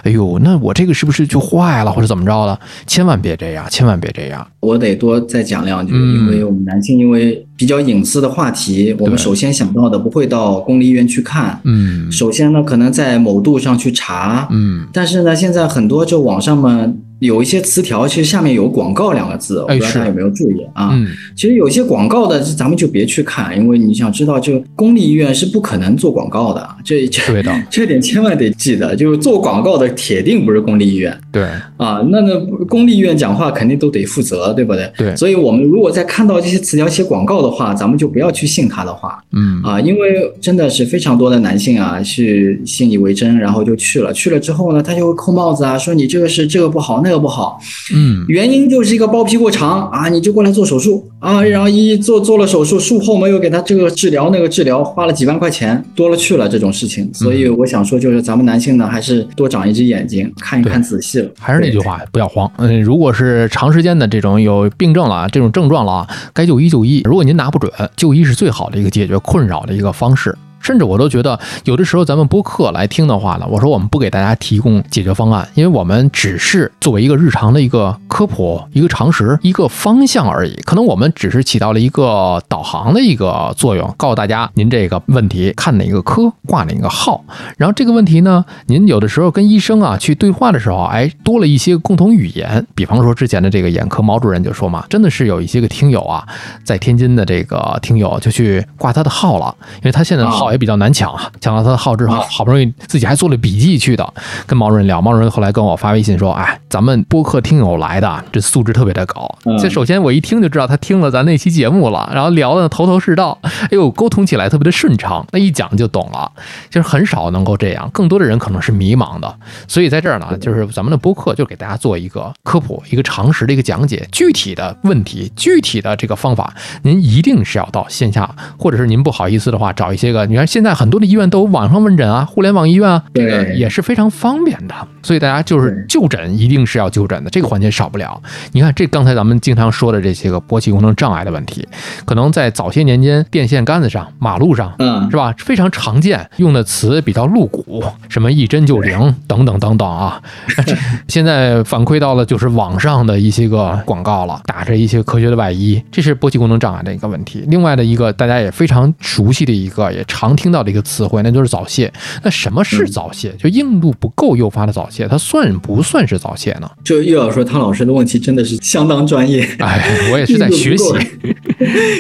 [0.05, 2.59] 哎呦，那我这个是不是就坏了或者怎么着了？
[2.87, 4.47] 千万别这样，千万别这样。
[4.61, 6.17] 我得多再讲两句，嗯。
[6.17, 12.11] 因为我们男性因为比较隐私的话题，我们首先想到的不会到公立医院去看，嗯。
[12.11, 14.87] 首先呢可能在某度上去查，嗯。
[14.93, 20.91] 但是呢现在很多就网上嘛有一些词条，其实下面有“广告”两个字，我不知道大家有没有注意啊？
[20.93, 27.23] 嗯，其实有些广告的，咱们就别去看，因为你想知道，就公立医院是不可能做广告的，这这，
[27.71, 31.17] 这点千万得记得，就是做广告的铁定不是公立医院。
[31.33, 31.45] 对
[31.77, 34.93] 啊，那那公立医院讲话肯定都得负责，对不对？
[34.97, 39.19] 对，所以我们如果在看到这些词条写广告的话，咱们就不要去信他的话。
[39.33, 44.13] 嗯啊，因为真的是非常多的男性啊，是信以为真，然后就去了。
[44.13, 47.59] 去了之后呢，他就会扣帽子啊，说你这个是这个不好，那个不好。
[47.95, 57.09] 嗯，原因就是一个包皮过长啊，你就过来做手术啊，然后一做做了手术，术后没有给他这个治疗那个治疗，花了几万块钱，多了去了这种事情。
[57.15, 61.31] 所以我想说，就是咱们男性呢，还是多长一只眼睛，看一看仔细了。
[61.39, 62.51] 还是那句话，不要慌。
[62.59, 67.03] 嗯，如果是长时间的这种有病症了，这种症状了啊，该就医就医。
[67.05, 70.37] 如果您拿不准，就医是最好的一个解决困扰的一个方式。
[70.61, 80.55] 甚至我都觉得，有的时候咱们播客来听的话呢，我说我们不给大家提供解决方案，因为我们只是作为一个日常的一个科普、一个常识、一个方向而已。
[80.65, 87.25] 可能我们只是起到了一个导航的一个作用，告诉大家您这个问题看哪个科挂哪个号。
[87.57, 92.67] 然后这个问题呢，您有的时候跟医生啊去对话的时候，哎，多了一些共同语言。
[92.75, 96.27] 比方说之前的这个眼科毛主任就说嘛，真的是有一些个听友啊，
[96.65, 101.31] 在天津的这个听友就去挂他的号了，因为他现在的号也比较难抢啊。
[101.41, 104.15] 抢到他的号之后，好不容易自己还做了笔记去的，
[104.47, 105.01] 跟毛主任聊。
[105.03, 109.29] 毛主任后来跟我发微信说：“哎，咱们播客听友来的，这素质特别的高。
[109.61, 116.31] 这首先我一听就知道他听了咱那期节目了，然后聊的头头是道，哎呦，沟通起来特别的顺畅，那一讲就懂了。
[116.71, 119.37] 就是很少能够这样，更多的人可能是迷茫的。
[119.69, 128.29] 所以在这儿呢，就是咱们的播客就给大家做一个科普、一个常识的一个讲解，具体的问题、具体的这个方法，您一定是要到线下，
[128.59, 134.75] 或者是您不好意思的话，找一些个，你看现在很多的医院都有网上问诊啊，互联网医院啊，这个也是非常方便的。
[135.03, 138.21] 所以大家就是就诊一定是要就诊的，这个环节少不了。
[138.53, 141.67] 你看这刚才咱们经常说的这些个勃起功能障碍的问题，
[142.05, 144.75] 可能在早些年间电线杆子上、马路上。
[144.79, 145.35] 嗯是吧？
[145.39, 150.21] 非常常见，用的词比较露骨，什么一针就灵等等等等啊。
[151.09, 157.43] 现在反馈到了就是网上的一些个广告了，打着一些科学的外衣，这是勃起功能障碍的一个问题。
[157.49, 161.93] 另外的一个大家也非常熟悉的一个，也常听到的一个词汇，那就是早泄。
[162.25, 163.33] 那什么是早泄？
[163.39, 166.69] 就硬度不够诱发的早泄，它算不算是早泄呢？
[166.83, 170.85] 就又要说汤老师的问题真的是相当专业，哎，我也是在学习。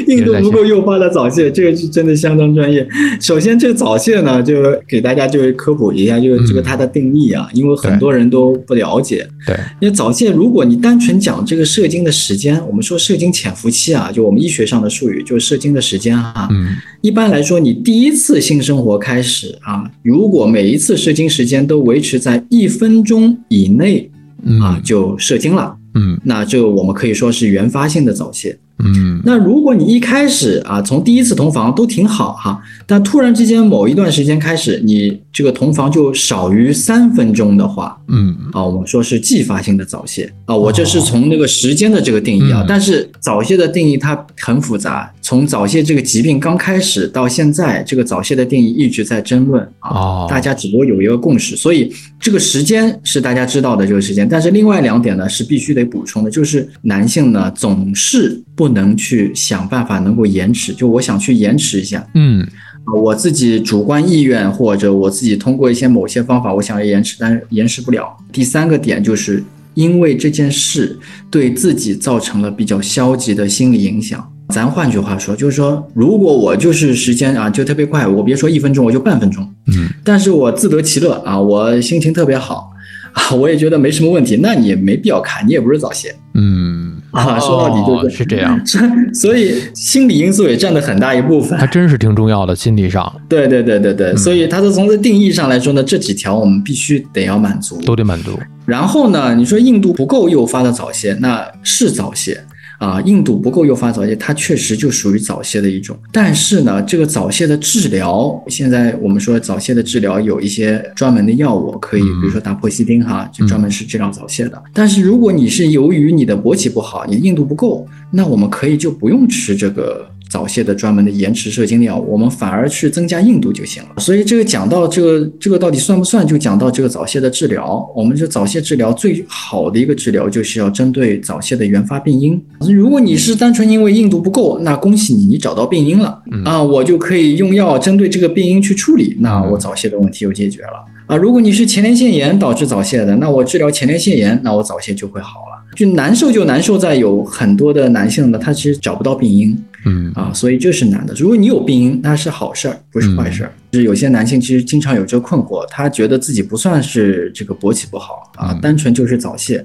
[0.09, 2.87] 硬 度不够诱发的早泄，这个是真的相当专业。
[3.21, 4.55] 首先，这个早泄呢，就
[4.89, 9.27] 给大家就是科普一下，就是这个它的定义啊，因为很多人都不了解。
[9.47, 16.49] 对，因为早泄，如果你单纯讲这个射精的时间，我们说射精潜伏期啊，就我们医学上的术语，就是射精的时间啊。
[16.51, 24.11] 嗯一般来说，你第一次性生活开始啊，如果每一次射精时间都维持在一分钟以内
[24.43, 24.61] 嗯。
[24.61, 26.19] 啊，就射精了，嗯。
[26.25, 28.59] 那就我们可以说是原发性的早泄。
[28.79, 29.21] 嗯。
[29.25, 38.35] 那如果你一开始啊，从第一次同房都挺好哈，但突然之间某一段时间开始，你这个同房就少于三分钟的话，嗯。
[38.55, 40.33] 啊，我们说是继发性的早泄。
[40.47, 42.67] 啊，我这是从那个时间的这个定义啊，嗯。
[42.67, 62.41] 但是早泄的定义它很复杂，从早泄这个疾病刚开始到现在，这个早泄的定义一直在争论啊，哦，大家只不过有一个共识，所以这个时间是大家知道的这个时间，但是另外两点呢是必须得补充的，就是男性呢总是不能去想办法能够延迟，就我想去延迟一下，嗯。
[62.41, 68.17] 啊，我自己主观意愿或者我自己通过一些某些方法，我想要延迟，但是延迟不了。
[68.33, 69.43] 第三个点就是
[69.75, 70.99] 因为这件事
[71.31, 74.33] 对自己造成了比较消极的心理影响。
[74.51, 82.71] 咱换句话说，就是说，如果我就是时间啊就特别快，我别说一分钟，我就半分钟，嗯但是我自得其乐啊，我心情特别好
[83.13, 87.39] 啊， 我也觉得没什么问题，那你也没必要看，你也不是早泄嗯啊。
[87.39, 88.61] 说到底就哦是这样，
[89.15, 91.59] 所以心理因素也占了很大一部分。
[91.59, 97.81] 还真是挺重要的，心理上对对对对对，嗯所以它是从这定义上来说呢，这几条我们必须得要满足。
[97.83, 98.39] 都得满足。
[98.65, 102.41] 然后呢，你说硬度不够诱发的早泄，那是早泄
[102.79, 105.97] 啊，硬度不够诱发早泄，它确实就属于早泄的一种。
[106.13, 114.63] 但是呢，这个早泄的治疗，现在我们说早泄的治疗有一些专门的药物可以，嗯比如说达泊西汀哈，就专门是治疗早泄的。
[114.73, 120.07] 但是如果你是由于你的勃起不好，你硬度不够，那我们可以就不用吃这个。
[120.29, 123.91] 早泄的专门的延迟射精药，我们反而去增加硬度就行了。
[123.99, 127.89] 所以这个讲到这个这个到底算不算，就讲到这个早泄的治疗。
[127.95, 132.43] 我们这早泄治疗最好的一个治疗就是要针对早泄的原发病因。
[132.61, 140.85] 如果你是单纯因为硬度不够，那恭喜你，你找到病因了、嗯啊，我就可以用药针对这个病因去处理，那我早泄的问题就解决了。
[141.07, 145.57] 啊，如果你是前列腺炎导致早泄的，那我治疗前列腺炎，那我早泄就会好了。
[145.77, 149.57] 就难受就难受在有很多的男性呢，他其实找不到病因，
[149.87, 151.15] 嗯啊，所以这是难的。
[151.15, 153.53] 如果你有病因，那是好事儿，不是坏事儿。
[153.71, 159.65] 就是有些男性其实经常有这个困惑，他觉得自己不算是这个勃起不好啊，单纯就是早泄。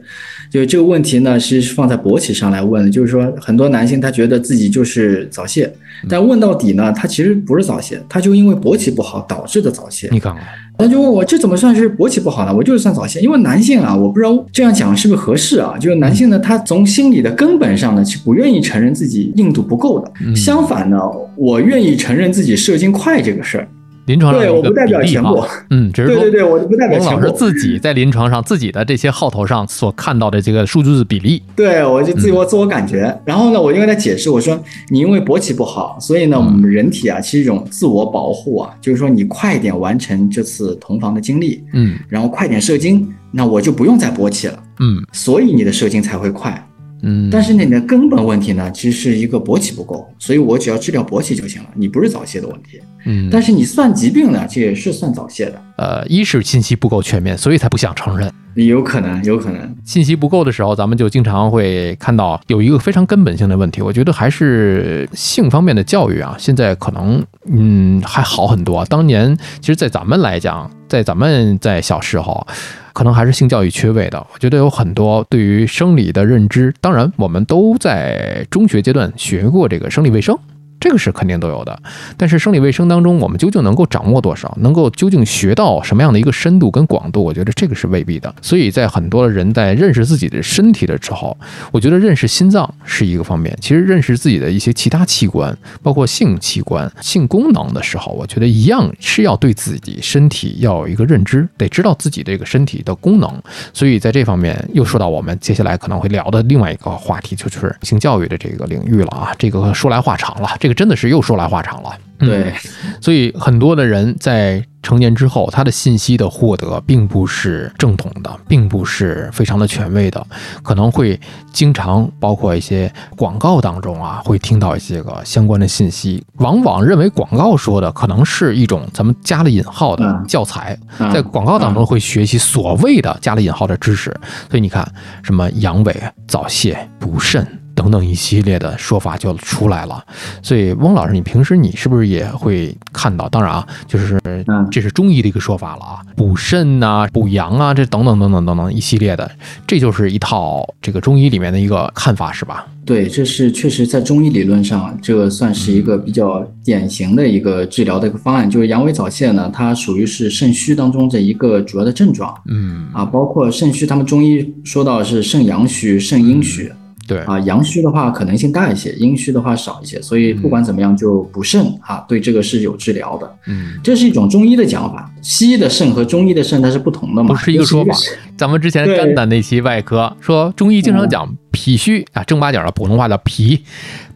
[0.50, 5.72] 就这个问题呢，是放在勃起上来问的，就是说很多男性他觉得自己就是早泄，
[6.10, 10.10] 但问到底呢，他其实不是早泄，他就因为勃起不好导致的早泄。
[10.12, 10.44] 你看看，
[10.82, 12.54] 他就问我这怎么算是勃起不好呢？
[12.54, 15.76] 我就是算早泄，因为男性啊，我不知道这样讲是不是合适啊？
[15.80, 20.12] 就是男性呢，他从心理的根本上呢，是不愿意承认自己硬度不够的。
[20.36, 20.98] 相反呢，
[21.36, 23.68] 我愿意承认自己射精快这个事儿。
[24.12, 25.42] 临床上对，我不代表全部。
[25.70, 27.16] 嗯，只是说对对对，我不代表全部。
[27.16, 31.42] 王老师自己在临床上自己的这些号头上所看到的这个数字比例。
[31.56, 33.18] 对，我就自我自我感觉。
[33.24, 46.62] 然后呢，我就跟他解释，我说你因为勃起不好，所以呢，我们人体啊，其实一种自我保护啊，就是说你快点完成这次同房的经历，嗯，然后快点射精，那我就不用再勃起了，嗯，所以你的射精才会快。
[47.04, 52.80] 嗯，但是你的根本问题呢，其实是一个勃起不够，所以我只要治疗勃起就行了，你不是早泄的问题。
[53.06, 55.62] 嗯，但是你算疾病呢，这也是算早泄的。
[55.78, 58.32] 呃，一是信息不够全面，所以才不想承认。
[58.54, 59.76] 有可能，有可能。
[59.84, 68.86] 信息不够的时候，咱们就经常会看到有一个非常根本性的问题，我觉得还是性方面的教育啊，现在可能嗯还好很多。
[68.86, 72.46] 当年其实，在咱们来讲，在咱们在小时候。
[72.94, 80.38] 可能还是性教育缺位的，我觉得有很多对于生理的认知，当然我们都在中学阶段学过这个生理卫生。
[80.82, 81.80] 这个是肯定都有的，
[82.18, 87.24] 但是生理卫生当中，我们究竟能够掌握多少，能够究竟学到什么样的一个深度跟广度？
[87.24, 88.34] 我觉得这个是未必的。
[88.42, 91.38] 所以在很多人在认识自己的身体的时候，
[91.72, 103.32] 我觉得认识心脏是一个方面，其实认识自己的一些其他器官，包括性器官、性功能的时候，我觉得一样是要对自己身体要有一个认知，得知道自己这个身体的功能。
[103.72, 109.36] 所以在这方面，又说到我们接下来可能会聊的另外一个话题，就是性教育的这个领域了啊。
[109.38, 111.92] 这个说来话长了，这真的是又说来话长了。
[112.20, 112.54] 对，
[113.02, 120.24] 所以很多的人在成年之后，他的信息的获得并不是正统的，并不是非常的权威的，
[120.62, 121.20] 可能会
[121.52, 130.78] 经常包括一些广告当中啊，会听到一些个相关的信息，往往认为广告说的可能是一种咱们加了引号的教材，
[131.12, 134.12] 在广告当中会学习所谓的加了引号的知识，
[134.48, 134.88] 所以你看
[135.24, 135.96] 什么阳痿、
[136.28, 137.61] 早泄、补肾。
[137.82, 140.04] 等等一系列的说法就出来了，
[140.44, 143.28] 所以翁老师，你平时你是不是也会看到？
[143.30, 144.22] 当然啊，就是
[144.70, 149.32] 这是中医的一个说法了啊，补肾呐、补阳啊，这等等等等等等一系列的，
[149.66, 152.68] 这就是一套这个中医里面的一个看法，是吧？
[152.86, 158.50] 对，这是确实在中医理论上，这个算是一个比较典型的一个治疗的一个方案。
[158.50, 162.34] 就是阳痿早泄呢，它属于是肾虚当中的一个主要的症状。
[162.48, 166.72] 嗯啊，包括肾虚，他们中医说到是肾阳虚、肾阴虚。
[167.12, 173.36] 对啊，阳虚的话可能性大一些，阴虚的话少一些，所以不管怎么样就补肾啊，对这个是有治疗的。
[173.48, 177.94] 嗯，这是一种中医的讲法，西医的肾和中医的肾它是不同的嘛，不是一个说法。
[178.38, 183.62] 咱们之前肝胆那期外科说中医经常讲脾虚啊，正八经的普通话叫脾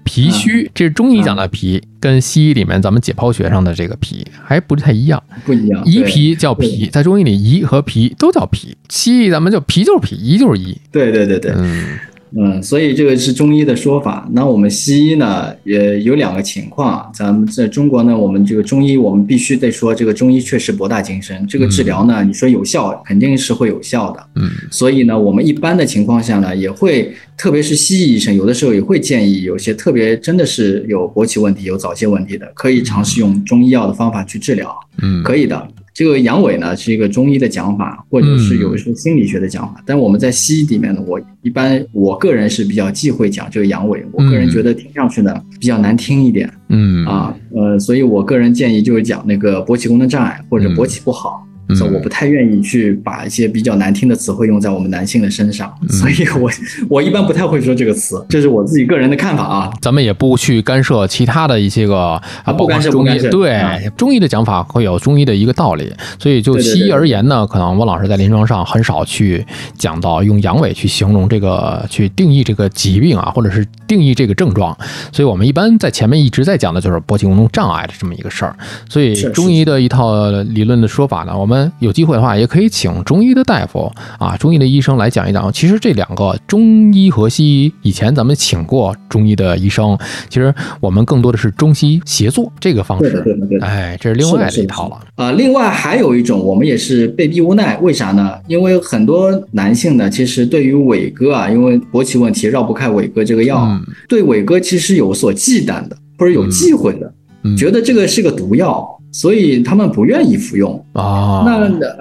[0.05, 5.83] 脾虚，这是中医讲的脾，跟西医里面咱们解剖学上的这个脾还不太一样，不一样。
[5.83, 10.77] 胰脾叫脾，在中医里胰和脾都叫脾，西医咱们就脾就是脾，胰就是胰。
[10.91, 11.97] 对对对对，嗯。
[12.37, 14.27] 嗯，所以这个是中医的说法。
[14.33, 17.09] 那我们西医呢，也有两个情况。
[17.13, 21.45] 咱们在中国呢，我们这个中医，我们必须得说，这个中医确实博大精深。
[21.47, 24.27] 这个治疗呢，你说有效，肯定是会有效的。
[24.35, 34.75] 嗯，所以呢，我们一般的情况下呢，也会，特别是西医医生，有的时候也会建议，有些特别真的是有勃起问题、有早泄问题的，可以尝试用中医药的方法去治疗。
[35.01, 35.67] 嗯，可以的。
[35.95, 47.05] 这个阳痿呢是一个中医的讲法，或者是有一些心理学的讲法，但我们在西医里面呢，我一般我个人是比较忌讳讲这个阳痿，我个人觉得听上去呢比较难听一点，嗯。
[47.05, 51.44] 啊呃，所以我个人建议就是讲那个勃起功能障碍或者勃起不好。
[51.73, 56.51] 所以我不太愿意去把一些比较难听的词汇用在我们男性的身上，所以我
[56.89, 59.73] 我一般不太会说这个词，这是我自己个人的看法啊。
[59.81, 63.59] 咱们也不去干涉其他的一些个啊，不干涉中医对
[63.97, 69.43] 中医的讲法会有中医的一个道理，所以就西医而言呢，可能汪老师在临床上很少去
[69.75, 74.77] 讲到用阳痿去形容这个去定义这个疾病啊，或者是定义这个症状，
[75.11, 78.55] 所以我们一般在前面一直在讲的就是勃起功能障碍的这么一个事儿，
[78.87, 81.54] 所以中医的一套理论的说法呢，我们。
[81.55, 83.89] 们有机会的话，也可以请中医的大夫
[84.19, 85.51] 啊，中医的医生来讲一讲。
[85.53, 89.97] 其实这两个中医和西医，以前咱们请过中医的医生，
[90.27, 93.11] 其实我们更多的是中西协作这个方式。
[93.11, 93.65] 对对，对的。
[93.65, 94.99] 哎，这是另外的一套了。
[95.15, 97.77] 啊，另外还有一种，我们也是被逼无奈。
[97.77, 98.33] 为啥呢？
[98.47, 103.79] 因为很多男性呢，其实对于伟哥啊，因为勃起问题绕不开伟哥这个药，
[104.09, 107.13] 对伟哥其实有所忌惮的，或者有忌讳的，
[107.55, 108.94] 觉得这个是个毒药。
[109.15, 111.51] 所以他们不愿意服用啊，那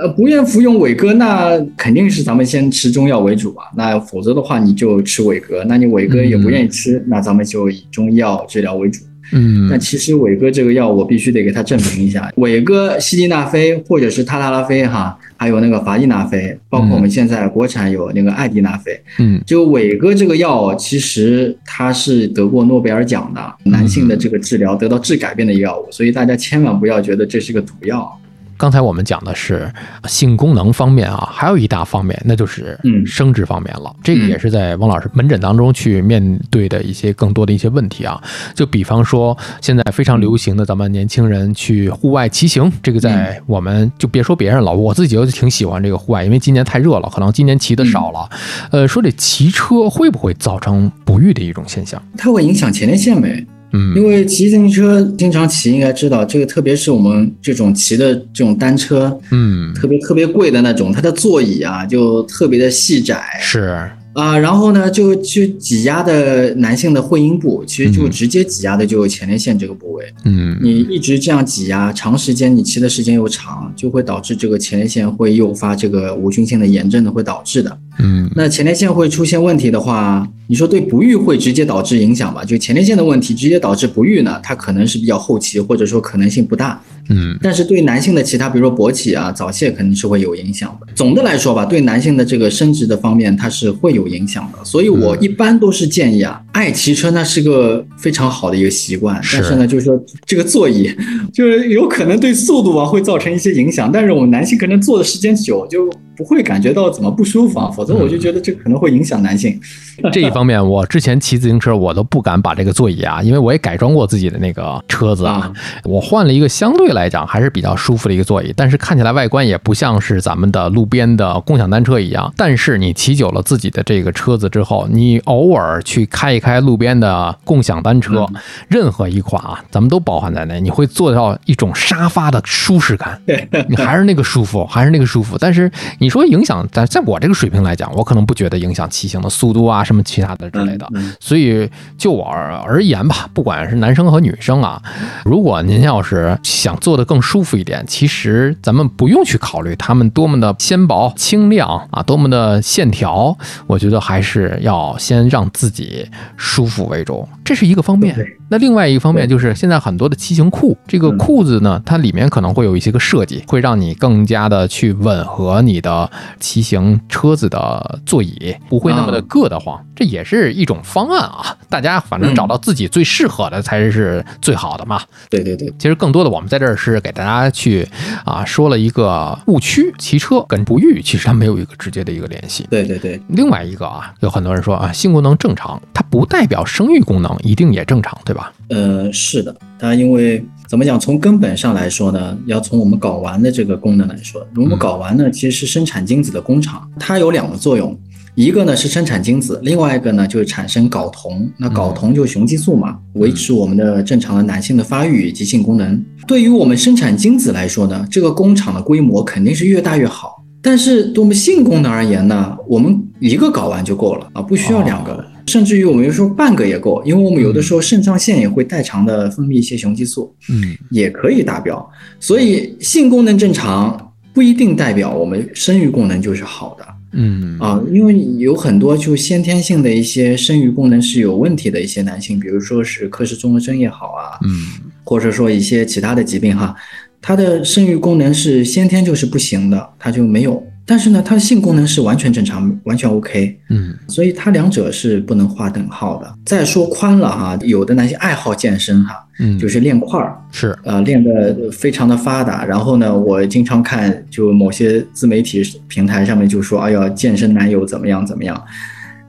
[0.02, 3.66] 呃不愿服用伟哥，那肯定是咱们先吃中药为主啊。
[3.76, 9.04] 那否则的话，你就吃伟哥，那你伟哥也不愿意吃，那咱们就以中医药治疗为主。
[9.32, 28.20] 嗯，但其实伟哥这个药，我必须得给他证明一下，伟哥西地那非或者是他他拉非哈，还有那个伐地那非，包括我们现在国产有那个艾地那非，嗯，就伟哥这个药，其实它是得过诺贝尔奖的，男性的这个治疗得到质改变的药物，所以大家千万不要觉得这是个毒药。
[28.56, 29.72] 刚才我们讲的是
[30.06, 33.94] 性功能方面啊，还有一大方面，那就是生殖方面了。
[34.02, 38.20] 这个也是在汪老师门诊当中去面对的一些更多的一些问题啊。
[38.54, 48.28] 就比方说，现在非常流行的咱们年轻人去户外骑行，这个在我们就别说别人了，我自己就挺喜欢这个户外，因为今年太热了，可能今年骑的少了。
[48.70, 52.00] 呃，说这骑车会不会造成不育的一种现象？
[52.16, 53.44] 它会影响前列腺没？
[53.74, 63.90] 嗯，因为骑自行车经常骑，应该知道这个，特别是我们这种骑的这种单车，嗯，特别特别贵的那种，它的座椅啊就特别的细窄，是。
[64.14, 70.04] 啊，然后呢，就去挤压的男性的会阴部，其实就直接挤压的就前列腺这个部位。
[70.24, 77.78] 嗯，你一直这样挤压，长时间你骑的时间又长，就会导致这个前列腺会诱发这个无菌性的炎症的，会导致的。
[77.98, 82.44] 嗯，那前列腺会出现问题的话，你说对不育会直接导致影响吧？
[82.44, 86.80] 就前列腺的问题直接导致不育呢，它可能是比较后期，或者说可能性不大。
[87.08, 90.86] 嗯，但是对男性的其他，比如说勃起啊、早泄，肯定是会有影响的。
[90.94, 94.64] 总的来说吧，对男性的这个生殖的方面，它是会有影响的。
[94.64, 99.20] 所以我一般都是建议啊，爱骑车那是个非常好的一个习惯。
[99.32, 100.90] 但是呢，就是说这个座椅，
[101.34, 103.90] 就是有可能对速度啊会造成一些影响。
[103.92, 107.68] 但是我们男性可能坐的时间久，就不会感觉到怎么不舒服啊。
[107.70, 109.60] 否则我就觉得这可能会影响男性。
[110.12, 115.52] 这一方面，我之前骑自行车，我都不敢把这个座椅啊，因为我也改装过自己的那个车子啊，
[115.84, 122.32] 我换了一个相对来讲还是比较舒服的一个座椅，但是看起来外观也不像是咱们的路边的共享单车一样。
[122.36, 128.26] 但是你骑久了自己的这个车子之后，你偶尔去开一开路边的共享单车，
[128.68, 133.18] 任何一款啊，咱们都包含在内，你会做到一种沙发的舒适感，
[133.70, 135.38] 你还是那个舒服，还是那个舒服。
[135.38, 135.70] 但是
[136.00, 139.82] 你说影响在在我这个水平来讲，我可能不觉得影响骑行的速度啊。
[139.82, 140.86] 什么其他的之类的，
[141.18, 144.82] 所以就我而言吧，不管是男生和女生啊，
[145.24, 153.36] 如果您要是想做的更舒服一点，其实咱们不用去考虑他们多么的纤薄轻量啊，多么的线条，
[153.66, 158.16] 我觉得还是要先让自己舒服为重，这是一个方面。
[158.48, 169.80] 那另外一个方面就是现在很多的骑行裤，这个裤子呢，它里面可能会有一些个设计，会让你更加的去吻合你的骑行车子的座椅，不会那么的硌得慌。
[169.94, 175.00] 这也是一种方案啊，大家反正找到自己最适合的才是最好的嘛。
[175.30, 177.86] 对对对，其实更多的我们在这儿是给大家去
[178.24, 182.66] 啊说了一个误区，骑车跟不育其实它没有一个直接的一个联系。
[182.70, 188.52] 对对对，另外一个啊，有很多人说啊，性功能正常，它不代表生育功能一定也正常，对吧？
[188.68, 197.98] 呃，是的，它因为怎么讲，从根本上来说呢，要从我们睾丸的这个功能来说，我们睾丸呢其实是生产精子的工厂，它有两个作用。
[198.36, 201.48] 一个呢是生产精子，另外一个呢就是产生睾酮。
[201.56, 206.04] 那睾酮就是雄激素嘛，维持我们的正常的男性的发育以及性功能。
[206.26, 210.42] 对于我们生产精子来说呢，这个工厂的规模肯定是越大越好。
[210.60, 221.90] 但是对我们性功能而言呢，我们一个睾丸就够了啊，不需要两个，甚至于我们有时候半个也够，因为我们有的时候肾上腺也会代偿的分泌一些雄激素，嗯，也可以达标。
[222.18, 226.86] 所以性功能正常不一定代表我们生育功能就是好的。
[227.16, 236.74] 嗯啊，因为有很多就先天性的一些生育功能是有问题的一些男性，比如说是克氏综合征也好啊，嗯，或者说一些其他的疾病哈，
[237.20, 240.60] 他的生育功能是先天就是不行的，他就没有。
[240.86, 246.34] 但是呢，他的性功能是完全正常，完全 OK，嗯，所以它两者是不能划等号的。
[246.44, 252.64] 再说宽了哈，有的男性爱好健身哈，嗯，就是练块儿，是呃练的非常的发达。
[252.64, 258.62] 然后呢，我经常看就某些自媒体平台上面就说，哎呀，健身男友怎么样怎么样。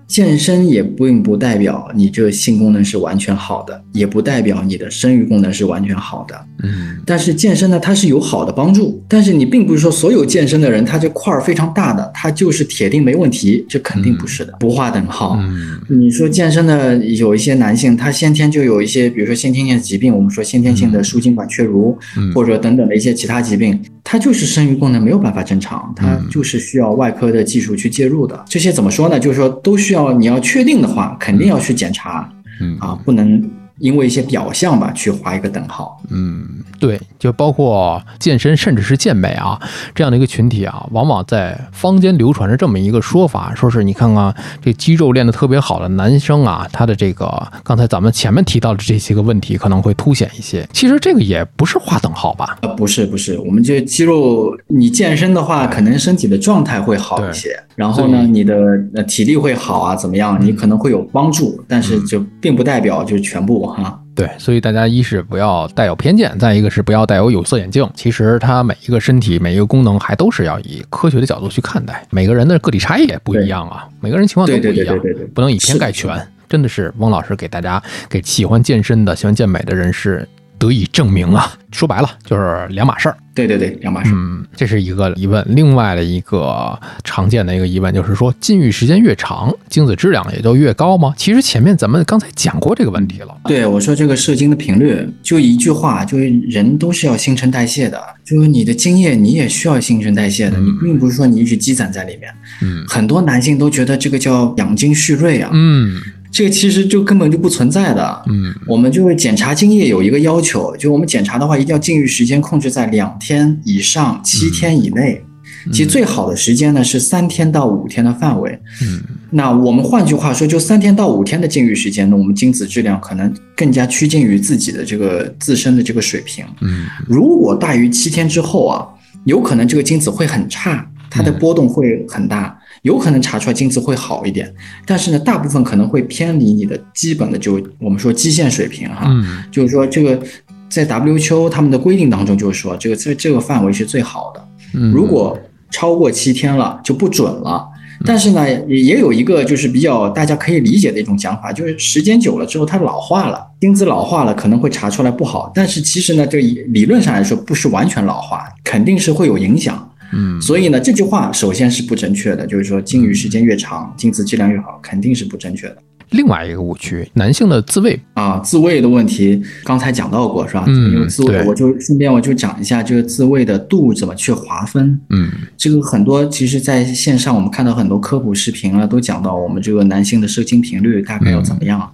[0.08, 6.36] 健身也并不代表你这个性功能是完全好的，也不代表你的生育功能是完全好的。
[6.64, 15.38] 嗯但是健身呢，它是有好的帮助，但是你并不是说所有健身的人，他这块儿非常大的，他就是铁定没问题，这肯定不是的，不划等号。
[15.39, 28.43] 嗯你说健身的有一些男性，他先天就有一些，比如说先天性疾病，我们说先天性的输精管缺如，嗯或者等等的一些其他疾病，他就是生育功能没有办法正常，他就是需要外科的技术去介入的。
[28.47, 29.20] 这些怎么说呢？
[29.20, 32.30] 就是说都需要你要确定的话，肯定要去检查
[32.62, 33.43] 嗯啊，不能
[33.80, 36.01] 因为一些表象吧去划一个等号。
[36.10, 36.45] 嗯，
[36.80, 39.60] 对，就包括健身甚至是健美啊
[39.93, 50.66] 这样的一个群体啊，往往在坊间流传着这么一个说法，说是你看看这肌肉练得特别好的男生啊，他的这个刚才咱们前面提到的这些个问题可能会凸显一些。
[50.72, 52.58] 其实这个也不是划等号吧？
[52.62, 58.55] 呃，不是不是，我们这肌肉，你健身的话，可能身体的状态会好一些，然后呢，你的
[58.93, 60.38] 呃体力会好啊，怎么样？
[60.41, 64.01] 你可能会有帮助，但是就并不代表就是全部哈。
[64.15, 67.86] 对，所以大家一是不要带有偏见，再一个是不要带有有色眼镜。
[67.93, 76.17] 其实它每一个身体每一个功能还都是要以科学的角度去看待，每个人的个体差异也不一样啊，每个人情况都不一样，对对对对不能以偏概全。
[76.47, 80.26] 真的是翁老师给大家给喜欢健身的、喜欢健美的人士
[80.58, 81.53] 得以证明啊！
[81.72, 83.18] 说白了就是两码事儿。
[83.34, 84.12] 对对对，两码事。
[84.14, 85.45] 嗯，这是一个疑问。
[85.49, 91.14] 另外的一个常见的一个疑问就是说，禁欲时间越长，精子质量也就越高吗？
[91.18, 93.38] 其实前面咱们刚才讲过这个问题了。
[93.43, 102.34] 对我说这个射精的频率，就一句话，就是人都是要新陈代谢的，就是你的精液你也需要新陈代谢的，你并不是说你一直积攒在里面。
[102.62, 105.99] 嗯很多男性都觉得这个叫养精蓄锐啊，嗯
[106.36, 108.23] 这个其实就根本就不存在的。
[108.27, 115.23] 嗯我们就是检查精液有一个要求，就我们检查的话，一定要禁欲时间控制在两天以上，七天以内。
[115.71, 118.51] 其实最好的时间呢是三天到五天的范围。
[118.81, 126.43] 嗯那我们换句话说，就三天到五天的禁欲时间呢，我们精子质量可能更加趋近于自己的这个自身的这个水平。
[126.61, 128.86] 嗯如果大于七天之后啊，
[129.23, 134.53] 有可能这个精子会很差，它的波动会很大，有可能查出来精子会好一点，
[134.86, 140.21] 但是呢，大部分可能会偏离你的基本的就我们说基线水平哈，嗯就是说这个
[140.69, 145.38] 在 WHO 他们的规定当中就是说这个这这个范围是最好的，嗯，如果
[145.71, 147.69] 超过七天了就不准了。
[148.05, 159.89] 但是呢，也也有一个就是比较大家可以理解的一种讲法，就是时间久了之后它老化了，精子老化了可能会查出来不好，但是其实呢，这理论上来说不是完全老化，肯定是会有影响。
[160.14, 165.78] 嗯所以呢，这句话首先是不正确的，就是说禁欲时间越长，精子质量越好，肯定是不正确的。
[166.12, 170.64] 另外一个误区，男性的自慰，啊，自慰的问题刚才讲到过是吧？
[170.68, 174.99] 嗯因为自慰，我就顺便我就讲一下这个自慰的度怎么去划分。
[175.10, 181.91] 嗯这个很多其实在线上我们看到很多科普视频啊，都讲到我们这个男性的射精频率大概要怎么样。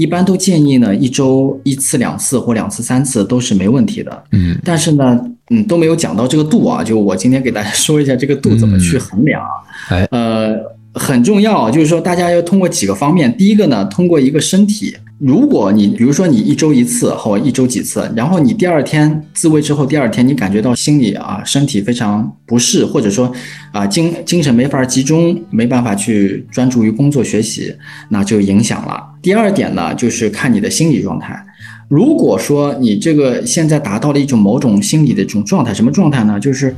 [0.00, 4.24] 一般都建议呢，一周一次、两次或两次、三次都是没问题的。
[4.32, 5.20] 嗯但是呢，
[5.50, 6.82] 嗯，都没有讲到这个度啊。
[6.82, 9.50] 就我今天给大家说一下这个度怎么去衡量啊。
[9.90, 10.56] 哎呃，
[10.94, 13.36] 很重要，就是说大家要通过几个方面。
[13.36, 23.30] 第一个呢，通过一个身体，如果你比如说你一周一次或一周几次，然后你第二天自慰之后，第二天你感觉到心里啊身体非常不适，或者说
[23.70, 27.70] 啊精精神没法集中，没办法去专注于工作学习，
[28.08, 28.98] 那就影响了。
[29.20, 31.38] 第二点呢，就是看你的心理状态。
[31.88, 36.40] 如果说你这个现在达到了一种某种心理的这种状态，什么状态呢？
[36.40, 36.74] 就是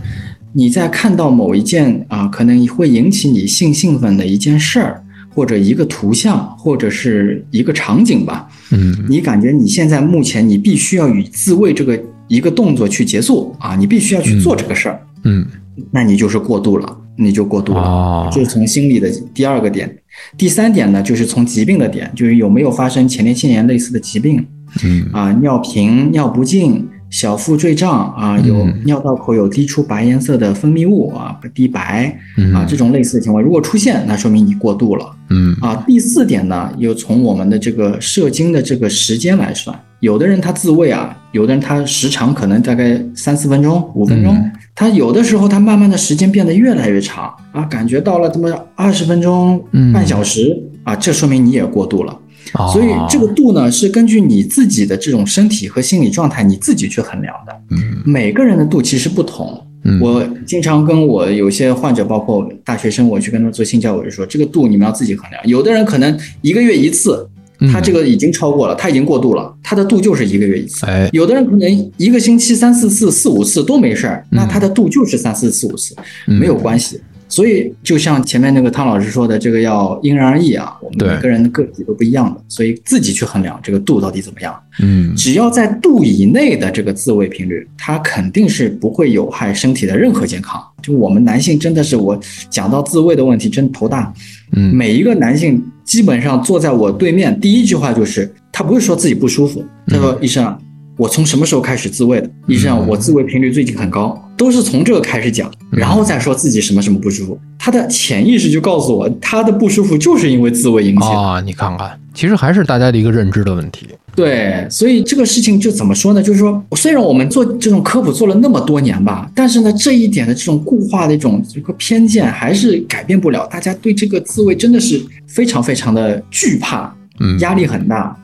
[0.53, 5.02] 你在看到某一件啊，可能会引起你性兴奋的一件事儿，
[5.35, 9.07] 或者一个图像，或者是一个场景吧，嗯。
[9.09, 15.47] 你感觉你现在目前你必须要与自慰这个一个动作去结束啊，你必须要去做这个事儿，嗯。
[15.91, 17.81] 那你就是过度了，你就过度了。
[17.81, 19.99] 哦这是从心理的第二个点。
[20.37, 24.45] 第三点呢，就是从疾病的点，就是有没有发生前列腺炎类似的疾病。
[24.85, 25.09] 嗯。
[25.13, 32.55] 啊，尿频、尿不尽、小腹坠胀啊，有嗯尿道口有滴出白颜色的分泌物啊，滴白嗯。
[32.55, 35.07] 啊，这种类似的情况，如果出现，那说明你过度了。
[35.29, 35.55] 嗯。
[35.61, 44.51] 啊，第四点呢，又从我们的这个射精的这个时间来算，有的人他自慰啊，有的人他时长可能大概三四分钟、五分钟，嗯。
[44.75, 49.93] 他有的时候他慢慢的时间变得越来越长啊，感觉到了这么二十分钟、嗯。
[49.93, 52.19] 半小时啊，这说明你也过度了。
[52.55, 57.53] 哦所以这个度呢，是根据你自己的这种身体和心理状态，你自己去衡量的。
[57.71, 59.65] 嗯每个人的度其实不同。
[59.85, 65.43] 嗯我经常跟我有些患者，包括大学生，我去跟他们做性教育，我就说这个度你们要自己衡量。
[65.45, 67.29] 有的人可能一个月一次，
[67.73, 70.87] 他这个已经超过了，他已经过度了，他的度就是一个月一次。
[70.87, 75.97] 哎有的人可能一个星期三四次、四五次都没事儿，那他的度就是三四四、五次，
[76.29, 77.01] 嗯没有关系。
[77.33, 84.55] 所以就像前面那个汤老师说的，这个要因人而异啊，我们每个人的个体都不一样的，所以自己去衡量这个度到底怎么样。
[84.81, 90.63] 嗯只要在度以内的这个自慰频率，它肯定是不会有害身体的任何健康。
[90.83, 92.21] 就我们男性真的是，我
[92.51, 94.13] 讲到自慰的问题真头大。
[94.55, 100.59] 嗯每一个男性基本上坐在我对面，第一句话就是他不是说自己不舒服，他说医生啊，
[100.99, 102.31] 我从什么时候开始自慰的？
[102.47, 107.39] 医生啊，我自慰频率最近很高，都是从这个开始讲，然后再说自己什么什么不舒服。
[107.61, 111.17] 他的潜意识就告诉我，他的不舒服就是因为自慰引起的。
[111.17, 113.87] 啊，你看看，其实还是大家的一个认知的问题。
[114.17, 116.21] 对，所以这个事情就怎么说呢？
[116.21, 123.47] 就是说，虽然我们做这种科普做了那么多年吧，但是呢，这一点的这种固化的一种这个偏见还是改变不了。
[123.47, 128.17] 大家对这个自慰真的是非常非常的惧怕，嗯压力很大。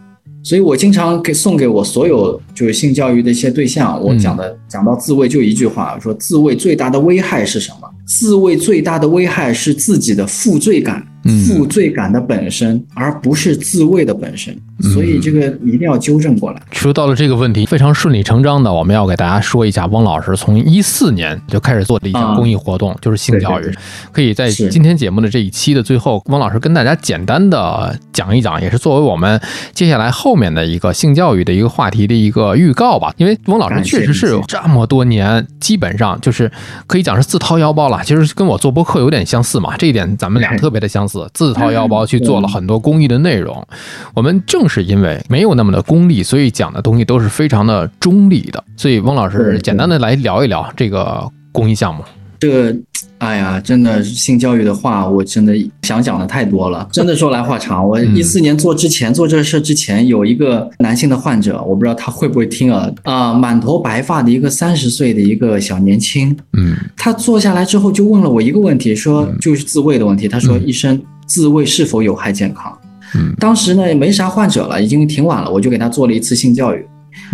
[0.49, 7.91] 所以我经常给送给我所有就是性教育的一些对象，我讲的、讲到自慰就一句话，说自慰最大的危害是什么？
[8.07, 14.59] 自慰最大的危害是自己的负罪感，嗯负罪感的本身，而不是自慰的本身。
[14.81, 16.62] 所以这个一定要纠正过来。
[16.70, 23.62] 说到了这个问题，非常顺理成章的，我们要给大家说一下，汪老师从一四年就开始做的一项公益活动，就是性教育。
[23.62, 23.79] 对对对
[24.12, 29.41] 可以在今天节目的这一期的最后，汪老师跟大家简单的讲一讲，也是作为我们
[29.72, 33.12] 接下来后面的一个性教育的一个话题的一个预告吧。
[33.16, 36.51] 因为汪老师确实是有这么多年，基本上就是
[36.87, 38.01] 可以讲是自掏腰包了。
[38.05, 43.66] 其实跟我做播客有点相似嘛，这一点咱们俩特别的相似，自掏腰包去做了很多公益的内容。
[44.14, 48.62] 我们正是因为没有那么的功利，所以讲的东西都是非常的中立的。
[48.77, 52.05] 所以翁老师简单的来聊一聊这个公益项目。
[52.41, 52.77] 这个，
[53.19, 55.53] 哎呀，真的性教育的话，我真的
[55.83, 56.89] 想讲的太多了。
[56.93, 70.29] 真的说来话长，我嗯一四年做之前做这事之前，有一个男性的患者，我不知道他会不会听啊啊、满头白发的一个三十岁的一个小年轻，嗯他坐下来之后就问了我一个问题，说就是自慰的问题。
[70.29, 72.73] 他说：“嗯医生，自慰是否有害健康？”
[73.15, 76.85] 嗯当时呢也没啥患者了，已经挺晚了，我就给他做了一次性教育。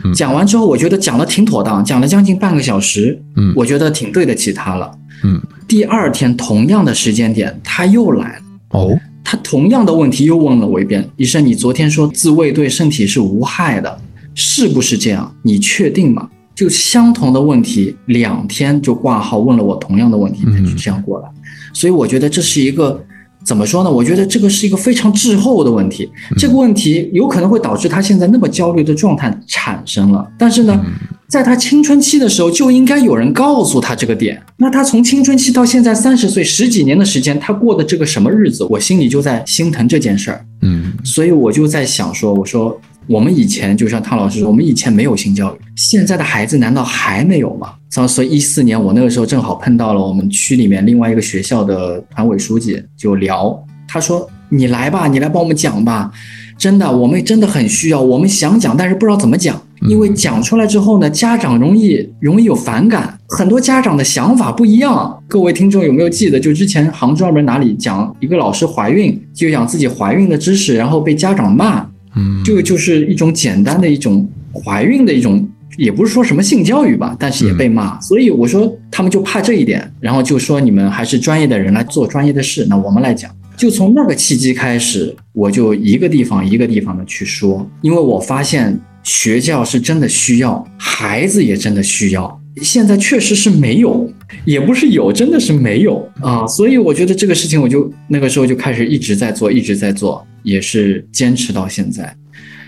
[0.04, 4.90] 嗯讲完之后，我觉得讲的挺妥当，讲了将近半个小时，嗯我觉得挺对得起他了。
[5.22, 8.42] 嗯，第二天同样的时间点，他又来了。
[8.70, 13.98] 哦，他同样的问题又问了我一遍：“医生，你昨天说自慰对身体是无害的，
[14.34, 15.32] 是不是这样？
[15.42, 21.28] 你确定吗？”就相同的问题，两天就挂号问了我同样的问题，他嗯就这样过来。
[21.72, 23.02] 所以我觉得这是一个
[23.44, 23.90] 怎么说呢？
[23.90, 26.10] 我觉得这个是一个非常滞后的问题。
[26.38, 30.26] 这个问题有可能会导致他现在那么焦虑的状态产生了。
[30.38, 30.80] 但是呢，
[31.28, 34.40] 在他青春期的时候就应该有人告诉他这个点。
[34.56, 38.64] 那他从青春期到现在三十岁，十几年的时间，他过的这个什么日子？
[38.64, 40.44] 我心里就在心疼这件事儿。
[40.62, 47.74] 嗯所以我就在想说，我说我们以前就像汤老师说，我们以前没有性教育，现在的孩子难道还没有吗？
[48.08, 56.10] 所以一四年我那个时候正好碰到了我们区里面另外一个学校的团委书记，就聊，他说你来吧，你来帮我们讲吧，
[56.58, 59.60] 真的我们真的很需要，我们想讲，但是不知道怎么讲。
[59.88, 65.22] 因为讲出来之后呢，家长容易容易有反感，很多家长的想法不一样。
[65.28, 71.86] 各位听众有没有记得，就之前杭州那边哪里讲一个老师怀孕，就讲自己怀孕的知识，然后被家长骂，
[72.16, 78.00] 嗯，这个就是一种简单的一种怀孕的一种，也不是说什么性教育吧，但是也被骂。
[78.00, 83.30] 所以我说他们就怕这一点，然后就说你们还是专业的人来做专业的事，那我们来讲。
[83.56, 92.40] 就从那个契机开始，我就一个地方一个地方的去说，因为我发现学校是真的需要，孩子也真的需要。
[92.62, 94.08] 现在确实是没有，
[94.44, 96.46] 也不是有，真的是没有啊。
[96.46, 102.14] 所以我觉得这个事情，我就那个时候就开始一直在做，一直在做，也是坚持到现在。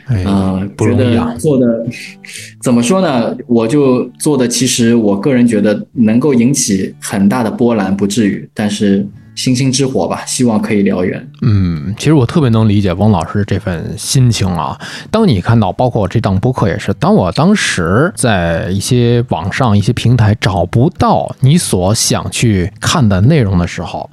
[0.09, 1.85] 哎呃，不觉容易啊得做的
[2.63, 3.37] 怎么说呢？
[3.49, 9.05] 我就做的，其实我个人觉得能够引起很大的波澜，不至于，但是
[9.37, 11.31] 星星之火吧，希望可以燎原。
[11.43, 14.77] 嗯，其实我特别能理解汪老师这份心情啊。
[15.11, 24.11] 当你看到，包括我这档播客也是，当我当时在一些网上一些平台找不到你所想去看的内容的时候，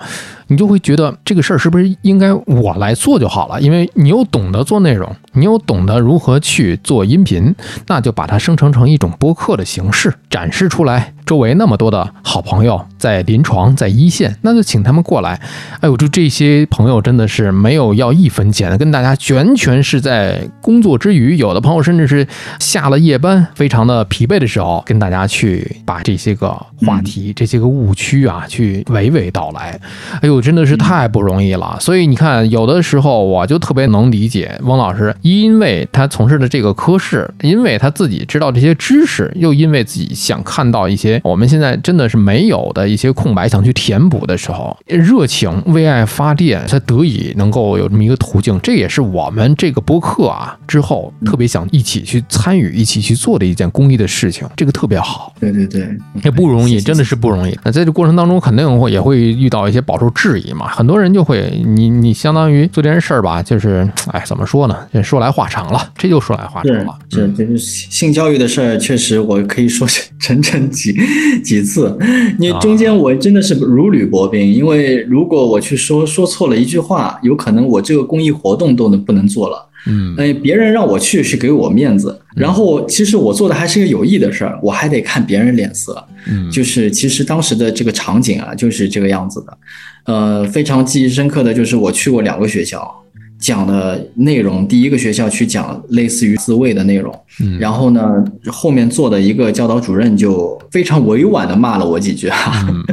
[0.47, 3.61] 你就会觉得这个事儿是不是应该我来做就好了？
[3.61, 7.55] 因为你又懂得做内容，你又懂得如何去做音频，
[7.87, 11.13] 那就把它生成成一种播客的形式展示出来。
[11.25, 15.39] 周围那么多的好朋友在临床，在一线，那就请他们过来。
[15.79, 22.27] 哎呦，就这些朋友真的是没有要一分钱的，跟大家完全是在工作之余，有的朋友甚至是
[22.59, 26.49] 下了夜班，非常的疲惫的时候，跟大家去把这些个
[26.85, 29.79] 话题、这些个误区啊，去娓娓道来。
[30.21, 31.77] 哎呦，真的是太不容易了。
[31.79, 48.59] 所以你看，有的时候我就特别能理解翁老师，因为他从事的这个科室，因为他自己知道这些知识，又因为自己想看到一些我们现在真的是没有的一些空白，想去填补的时候，热情为爱发电，才得以能够有这么一个途径。
[48.61, 55.33] 这也是我们这个播客啊之后特别想一起去参与、一起去做的一件公益的事情，这个特别好。
[55.39, 55.87] 对对对，
[56.23, 57.57] 也不容易，真的是不容易。
[57.63, 60.69] 那在这过程当中，肯定会也会遇到一些饱受质疑嘛。
[60.69, 64.87] 很多人就会，你你相当于做这件事儿吧，就是，哎，怎么说呢？
[64.93, 66.95] 这说来话长了，这就说来话长是了。
[67.11, 70.95] 是，就是性教育的事儿，确实我可以说是整整几
[71.43, 71.97] 几次。
[72.39, 79.69] 你中间我真的是如履薄冰，因为如果我去说说错了一句话，有可能我这个公益活动都能不能做了。
[79.85, 86.01] 嗯哎，别人让我去是给我面子，然后其实我做的还是个有益的事儿，我还得看别人脸色。
[86.25, 89.57] 嗯，就是其实当时的这个场景啊，就是这个样子的。
[90.05, 92.93] 呃，非常记忆深刻的就是我去过两个学校，
[93.39, 98.01] 讲的内容，第一个学校去讲类似于自卫的内容，嗯然后呢，
[98.47, 102.83] 后面做的一个教导主任就非常委婉的骂了我几句哈、嗯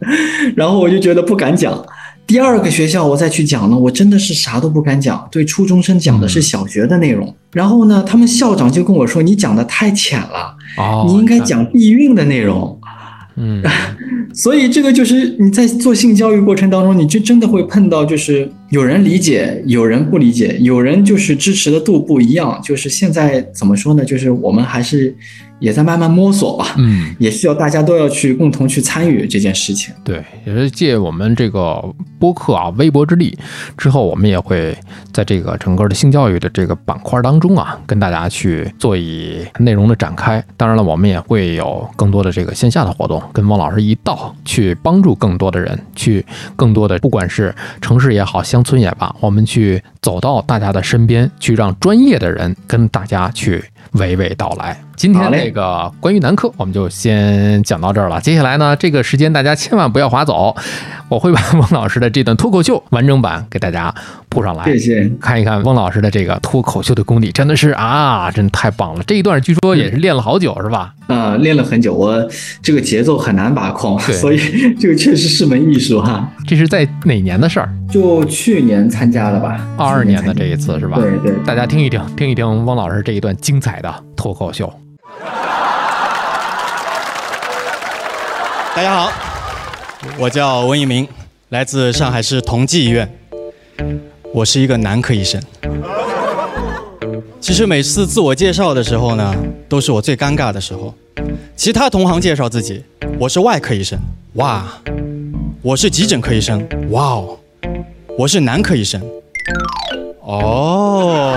[0.56, 1.84] 然后我就觉得不敢讲。
[2.26, 7.34] 第二个学校我再去讲呢，我真的是啥都不敢讲，对初中生讲的是小学的内容。
[7.52, 12.78] 然后呢，他们校长就跟我说：“你讲的太浅了，哦，你应该讲避孕的内容。”
[13.38, 13.62] 嗯
[14.34, 22.60] 所以这个就是你在做性教育过程当中，你就真的会碰到，就是有人理解，有人不理解，有人就是支持的度不一样。
[22.62, 24.04] 就是现在怎么说呢？
[24.04, 25.16] 就是我们还是
[25.58, 29.94] 也在慢慢摸索吧，嗯，也需要大家都要去共同去参与这件事情。
[30.04, 31.82] 对，也是借我们这个
[32.18, 33.36] 播客啊微薄之力，
[33.76, 34.76] 之后我们也会
[35.12, 40.42] 在这个整个的性教育的这个板块当中啊，跟大家去做以内容的展开。
[40.56, 54.78] 当然了，我们也会有更多的这个线下的活动，跟汪老师一道去帮助更多的人，去更多的不管是城市也好，乡村也罢，我们去走到大家的身边，去让专业的人跟大家去娓娓道来。
[54.96, 58.20] 今天这个关于男科，我们就先讲到这儿了。
[58.20, 60.56] 接下来呢，这个时间大家千万不要划走，
[61.08, 63.92] 我会把汪老师的这段脱口秀完整版给大家
[64.28, 64.64] 铺上来。
[64.64, 65.10] 谢谢。
[65.20, 69.02] 看一看汪老师的这个脱口秀的功底，真的是啊，真太棒了！
[69.04, 70.92] 这一段据说也是练了好久，是吧？
[71.06, 72.28] 啊、练了很久，我
[72.62, 74.38] 这个节奏很难把控，对 所以
[74.74, 76.28] 这个确实是门艺术哈。
[76.46, 77.68] 这是在哪年的事儿？
[77.90, 80.98] 就去年参加了吧，二二年的这一次是吧？
[81.00, 84.70] 对对，大家听一听，听一听汪老师这一段精彩的脱口秀。
[88.76, 89.10] 大家好，
[90.18, 91.06] 我叫温一鸣，
[91.48, 93.08] 来自上海市同济医院，
[94.32, 95.42] 我是一个男科医生。
[97.40, 99.34] 其实每次自我介绍的时候呢，
[99.68, 100.94] 都是我最尴尬的时候。
[101.56, 102.84] 其他同行介绍自己，
[103.18, 103.98] 我是外科医生，
[104.34, 104.62] 哇；
[105.62, 107.38] 我是急诊科医生，哇哦；
[108.16, 109.02] 我是男科医生，
[110.20, 111.34] 哦。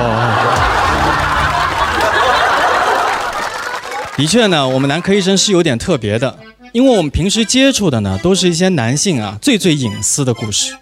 [4.16, 6.38] 的确呢，我们男科医生是有点特别的，
[6.74, 10.78] 因为我们平时接触的呢，都是一些男性啊最最隐私的故事。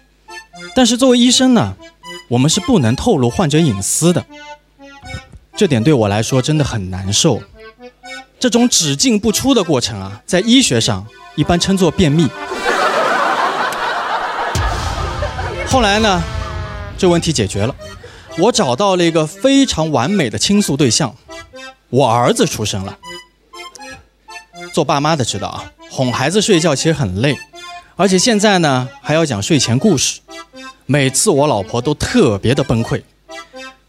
[0.74, 1.74] 但是作为医生呢，
[2.28, 4.24] 我们是不能透露患者隐私的，
[5.56, 7.42] 这点对我来说真的很难受。
[8.38, 12.28] 这种只进不出的过程啊，在医学上一般称作便秘。
[15.66, 16.22] 后来呢，
[16.96, 17.74] 这问题解决了，
[18.38, 21.14] 我找到了一个非常完美的倾诉对象，
[21.88, 22.96] 我儿子出生了。
[24.72, 27.36] 做爸妈的知道啊，哄孩子睡觉其实很累，
[27.96, 30.20] 而且现在呢还要讲睡前故事，
[30.86, 33.02] 每次我老婆都特别的崩溃，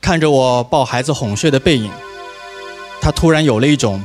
[0.02, 1.92] 看着我抱孩子哄睡的背影，
[3.00, 4.02] 她突然有了一种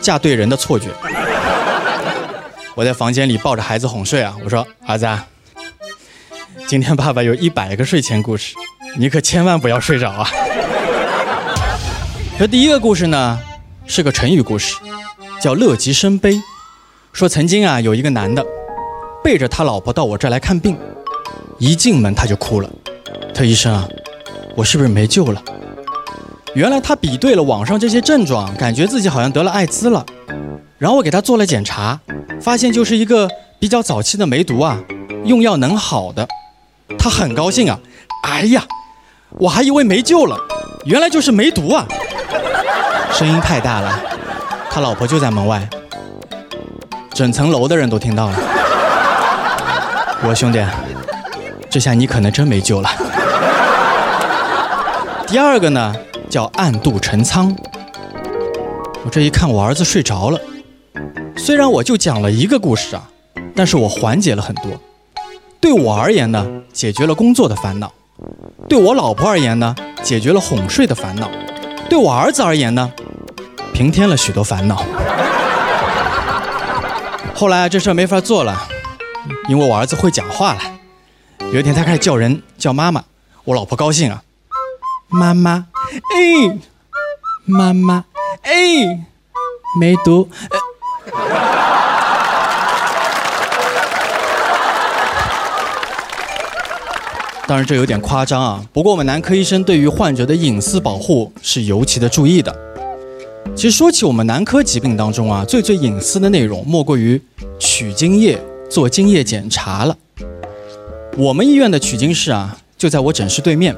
[0.00, 0.88] 嫁对人的错觉。
[2.76, 5.08] 我在房间里抱着孩子哄睡啊，我说儿子，
[6.66, 8.54] 今天爸爸有一百个睡前故事，
[8.96, 10.30] 你可千万不要睡着啊。
[12.38, 13.40] 这第一个故事呢
[13.86, 14.76] 是个成语故事。
[15.40, 16.40] 叫乐极生悲，
[17.12, 18.44] 说曾经啊有一个男的
[19.22, 20.76] 背着他老婆到我这儿来看病，
[21.58, 22.68] 一进门他就哭了，
[23.34, 23.86] 他医生啊，
[24.56, 25.40] 我是不是没救了？
[26.54, 30.04] 原来他比对了网上这些症状，感觉自己好像得了艾滋了，
[30.78, 32.00] 然后我给他做了检查，
[32.40, 33.28] 发现就是一个
[33.60, 34.82] 比较早期的梅毒啊，
[35.24, 36.26] 用药能好的，
[36.98, 37.78] 他很高兴啊，
[38.24, 38.64] 哎呀，
[39.38, 40.36] 我还以为没救了，
[40.86, 41.86] 原来就是梅毒啊，
[43.12, 44.02] 声音太大了。
[44.70, 45.68] 他老婆就在门外，
[47.22, 48.36] 整层楼的人都听到了。
[50.24, 50.60] 我兄弟，
[51.70, 52.90] 这下你可能真没救了。
[55.28, 55.94] 第二个呢，
[56.28, 57.56] 叫暗度陈仓。
[59.04, 60.40] 我这一看，我儿子睡着了。
[61.36, 63.08] 虽然我就讲了一个故事啊，
[63.54, 64.72] 但是我缓解了很多。
[65.60, 67.86] 对我而言呢，解决了工作的烦恼；
[68.68, 71.28] 对我老婆而言呢，解决了哄睡的烦恼；
[71.88, 72.90] 对我儿子而言呢，
[73.72, 74.84] 平添了许多烦恼。
[77.42, 78.68] 后来这事儿没法做了，
[79.48, 80.60] 因为我儿子会讲话了。
[81.52, 83.02] 有一天他开始叫人叫妈妈，
[83.42, 84.22] 我老婆高兴啊，
[85.08, 85.66] 妈妈，
[86.14, 86.56] 哎，
[87.44, 88.04] 妈妈，
[88.42, 88.52] 哎，
[89.80, 90.28] 没读。
[97.48, 102.71] 当然这有点夸张啊，不过我们男科医生对于患者的隐私保护是尤其的注意的。
[103.54, 107.20] 其实说起我们男科疾病当中啊，最最隐私的内容莫过于
[107.58, 108.38] 取精液、
[108.68, 109.96] 做精液检查了。
[111.16, 113.76] 我们医院的取精室啊，就在我诊室对面，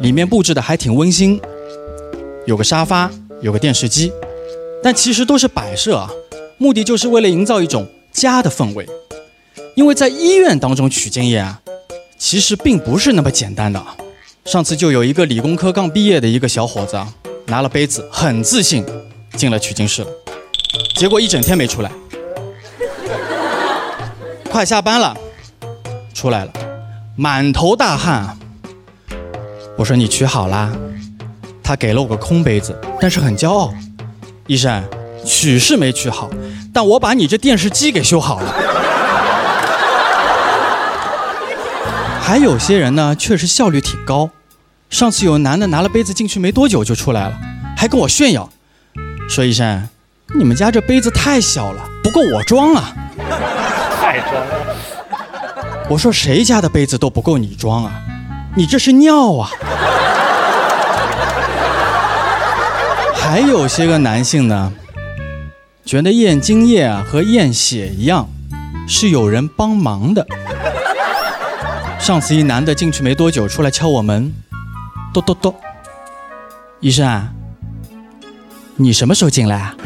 [0.00, 1.40] 里面布置的还挺温馨，
[2.46, 3.10] 有个沙发，
[3.42, 4.12] 有个电视机，
[4.82, 6.10] 但其实都是摆设啊，
[6.56, 8.86] 目的就是为了营造一种家的氛围。
[9.74, 11.60] 因为在医院当中取精液啊。
[12.16, 13.84] 其实并不是那么简单的。
[14.46, 17.12] 上次就有一个理工科刚毕业的一个小伙子啊，
[17.46, 18.84] 拿了杯子，很自信
[19.36, 20.08] 进了取经室了，
[20.96, 21.90] 结果一整天没出来。
[24.50, 25.16] 快下班了，
[26.14, 26.52] 出来了，
[27.16, 28.38] 满头大汗。
[29.76, 30.72] 我说你取好啦，
[31.62, 33.74] 他给了我个空杯子，但是很骄傲。
[34.46, 34.82] 医生，
[35.24, 36.30] 取是没取好，
[36.72, 38.54] 但我把你这电视机给修好了。
[42.20, 44.30] 还有些人呢，确实效率挺高。
[44.94, 47.36] 上次有男的拿了杯子进去没多久就出来了，
[47.76, 48.48] 还跟我炫耀，
[49.28, 49.88] 说医生，
[50.38, 52.94] 你们家这杯子太小了，不够我装啊。
[54.00, 54.76] 太装了。
[55.90, 58.00] 我说谁家的杯子都不够你装啊，
[58.54, 59.50] 你这是尿啊。
[63.18, 64.72] 还有些个男性呢，
[65.84, 68.28] 觉得验精液啊和验血一样，
[68.86, 70.24] 是有人帮忙的。
[71.98, 74.32] 上次一男的进去没多久，出来敲我门，
[75.14, 75.54] 嘟嘟嘟。
[76.80, 77.28] 医生啊，
[78.76, 79.74] 你什么时候进来啊？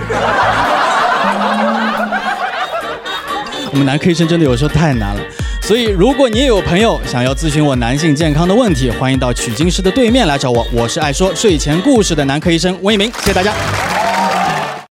[3.70, 5.20] 我们男科医生真的有时候太难了，
[5.62, 10.66] 所以如果你也有朋友想要咨询我男性健康的问题，欢迎到取经师的对面来找我。
[10.72, 13.52] 我是爱说睡前故事的男科医生温一鸣，谢谢大家。